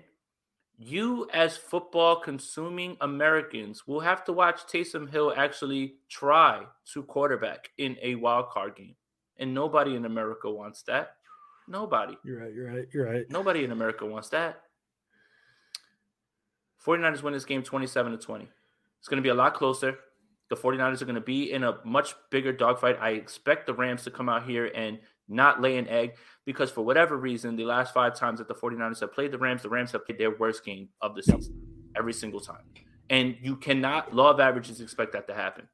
[0.80, 6.64] you as football consuming Americans will have to watch Taysom Hill actually try
[6.94, 8.96] to quarterback in a wild card game.
[9.38, 11.18] And nobody in America wants that.
[11.72, 12.18] Nobody.
[12.26, 12.54] You're right.
[12.54, 12.88] You're right.
[12.92, 13.26] You're right.
[13.30, 14.62] Nobody in America wants that.
[16.86, 18.50] 49ers win this game 27 to 20.
[19.00, 19.98] It's going to be a lot closer.
[20.50, 22.98] The 49ers are going to be in a much bigger dogfight.
[23.00, 25.00] I expect the Rams to come out here and
[25.30, 26.16] not lay an egg
[26.46, 29.62] because, for whatever reason, the last five times that the 49ers have played the Rams,
[29.62, 31.58] the Rams have played their worst game of the season
[31.96, 32.66] every single time.
[33.10, 35.70] And you cannot, law of averages, expect that to happen.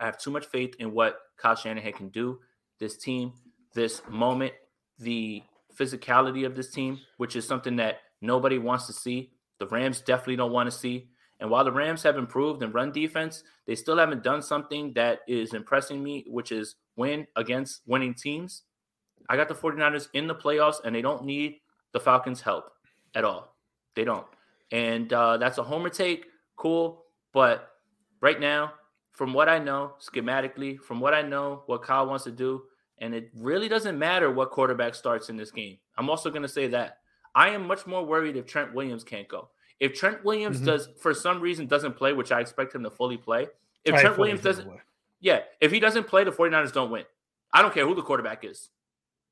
[0.00, 2.38] I have too much faith in what Kyle Shanahan can do,
[2.80, 3.34] this team,
[3.74, 4.54] this moment,
[4.98, 5.42] the
[5.78, 9.30] physicality of this team, which is something that nobody wants to see.
[9.58, 11.08] The Rams definitely don't want to see.
[11.40, 15.20] And while the Rams have improved in run defense, they still haven't done something that
[15.28, 18.62] is impressing me, which is win against winning teams.
[19.28, 21.60] I got the 49ers in the playoffs, and they don't need
[21.92, 22.72] the Falcons' help
[23.14, 23.54] at all.
[23.94, 24.26] They don't.
[24.72, 26.26] And uh, that's a homer take.
[26.56, 27.04] Cool.
[27.32, 27.70] But
[28.20, 28.72] right now,
[29.12, 32.62] from what I know, schematically, from what I know, what Kyle wants to do,
[33.00, 35.78] and it really doesn't matter what quarterback starts in this game.
[35.96, 36.98] I'm also going to say that
[37.34, 39.48] I am much more worried if Trent Williams can't go.
[39.80, 40.66] If Trent Williams Mhm.
[40.66, 43.48] does, for some reason, doesn't play, which I expect him to fully play.
[43.84, 44.68] If I Trent Williams doesn't,
[45.20, 47.04] yeah, if he doesn't play, the 49ers don't win.
[47.52, 48.70] I don't care who the quarterback is.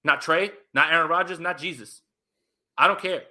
[0.04, 2.02] Not Trey, not Aaron Rodgers, not Jesus.
[2.78, 3.24] I don't care.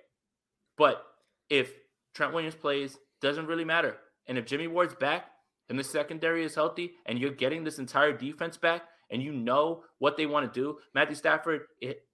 [0.77, 1.05] But
[1.49, 1.73] if
[2.13, 3.97] Trent Williams plays, doesn't really matter.
[4.27, 5.31] And if Jimmy Ward's back
[5.69, 9.83] and the secondary is healthy and you're getting this entire defense back and you know
[9.99, 11.61] what they want to do, Matthew Stafford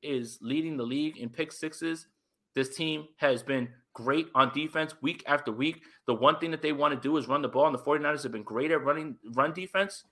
[0.02, 2.08] is leading the league in pick sixes.
[2.54, 5.82] This team has been great on defense week after week.
[6.08, 8.24] The one thing that they want to do is run the ball, and the 49ers
[8.24, 10.04] have been great at running run defense.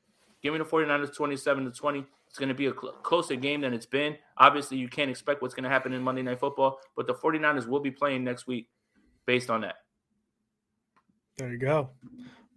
[0.42, 2.06] Give me the 49ers 27 to 20.
[2.28, 4.16] It's going to be a cl- closer game than it's been.
[4.38, 7.68] Obviously, you can't expect what's going to happen in Monday Night Football, but the 49ers
[7.68, 8.70] will be playing next week
[9.26, 9.76] based on that.
[11.38, 11.90] There you go.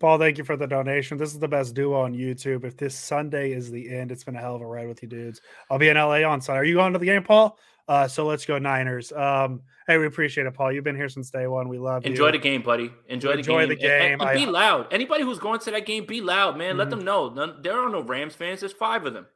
[0.03, 1.17] Paul, thank you for the donation.
[1.17, 2.65] This is the best duo on YouTube.
[2.65, 5.09] If this Sunday is the end, it's been a hell of a ride with you
[5.09, 5.41] dudes.
[5.71, 6.59] I'll be in LA on Sunday.
[6.59, 7.57] Are you going to the game, Paul?
[7.87, 9.13] Uh, so let's go Niners.
[9.13, 10.73] Um, hey, we appreciate it, Paul.
[10.73, 11.69] You've been here since day one.
[11.69, 12.27] We love Enjoy you.
[12.27, 12.91] Enjoy the game, buddy.
[13.09, 13.89] Enjoy, Enjoy the the game.
[14.01, 14.21] game.
[14.21, 14.93] And, and be I- loud.
[14.93, 16.77] Anybody who's going to that game, be loud, man.
[16.77, 16.91] Let Mhm.
[16.91, 17.57] them know.
[17.63, 18.59] There are no Rams fans.
[18.59, 19.27] There's five of them.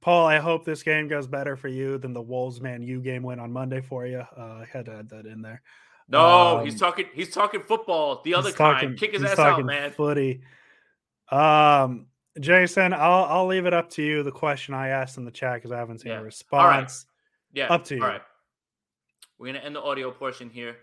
[0.00, 3.22] Paul, I hope this game goes better for you than the Wolves Man U game
[3.22, 4.20] went on Monday for you.
[4.34, 5.60] Uh, I had to add that in there.
[6.10, 7.06] No, he's Um, talking.
[7.14, 8.20] He's talking football.
[8.22, 8.74] The other He's kind.
[8.76, 9.92] talking- Kick his he's ass out, man.
[9.92, 10.42] Footy.
[11.30, 12.06] Um,
[12.38, 14.22] Jason, I'll I'll leave it up to you.
[14.22, 16.14] The question I asked in the chat because I haven't seen Yeah.
[16.14, 16.26] a All right.
[16.26, 17.06] response.
[17.52, 17.72] Yeah.
[17.72, 18.02] Up to you.
[18.02, 18.22] All right.
[19.38, 20.76] We're gonna end the audio portion here.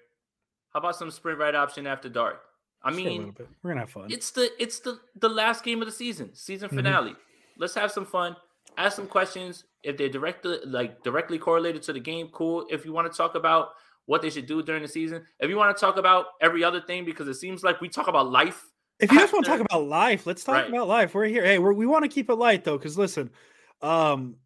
[0.73, 2.41] How about some sprint right option after dark?
[2.83, 4.07] I Just mean, we're gonna have fun.
[4.11, 6.75] it's the it's the the last game of the season, season Mhm.
[6.75, 7.15] finale.
[7.57, 8.35] Let's have some fun.
[8.77, 9.63] Ask some questions.
[9.83, 12.67] If they're directly like directly correlated to the game, cool.
[12.69, 13.73] If you want to talk about
[14.07, 16.81] what they should do during the season, if you want to talk about every other
[16.81, 18.65] thing, because it seems like we talk about life.
[18.99, 20.69] If you just want to talk about life, let's talk Right.
[20.69, 21.13] about life.
[21.13, 21.45] We're here.
[21.45, 23.29] Hey, we're, we want to keep it light though, because listen,
[23.83, 24.37] um,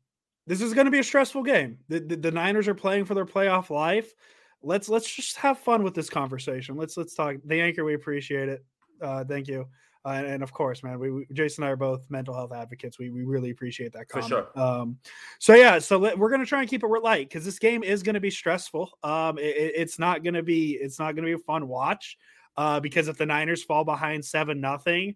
[0.47, 1.77] this is going to be a stressful game.
[1.87, 4.13] The, the the Niners are playing for their playoff life.
[4.61, 6.75] Let's let's just have fun with this conversation.
[6.75, 7.37] Let's let's talk.
[7.45, 8.65] The anchor, we appreciate it.
[9.01, 9.67] Uh, thank you.
[10.03, 12.97] Uh, and, of course, man, we, we Jason and I are both mental health advocates.
[12.97, 14.29] We we really appreciate that For comment.
[14.29, 14.47] sure.
[14.59, 14.97] Um,
[15.37, 18.01] so yeah, so let, we're gonna try and keep it light because this game is
[18.01, 18.89] gonna be stressful.
[19.03, 22.17] Um, it- it- it's not gonna be it's not gonna be a fun watch.
[22.57, 25.15] Uh, because if the Niners fall behind seven nothing,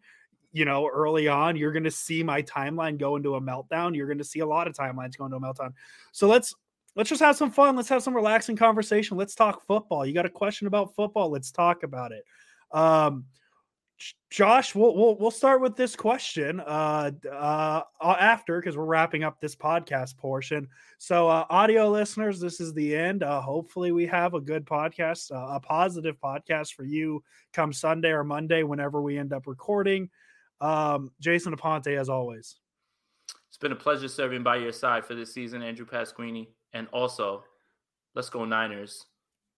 [0.54, 3.96] you know, early on, you're gonna see my timeline go into a meltdown.
[3.96, 5.74] You're gonna see a lot of timelines go into a meltdown.
[6.12, 6.54] So let's
[6.96, 7.76] let's just have some fun.
[7.76, 9.18] Let's have some relaxing conversation.
[9.18, 10.06] Let's talk football.
[10.06, 11.30] You got a question about football?
[11.30, 12.24] Let's talk about it.
[12.72, 13.26] Um,
[14.30, 19.39] Josh, we'll, we'll we'll start with this question uh, uh, after because we're wrapping up
[19.39, 20.68] this podcast portion.
[20.98, 23.24] So, uh, audio listeners, this is the end.
[23.24, 27.24] Uh, hopefully, we have a good podcast, uh, a positive podcast for you
[27.54, 30.10] come Sunday or Monday, whenever we end up recording.
[30.60, 32.58] Um, Jason Aponte, as always.
[33.48, 36.48] It's been a pleasure serving by your side for this season, Andrew Pasquini.
[36.74, 37.46] And also,
[38.14, 39.06] let's go Niners.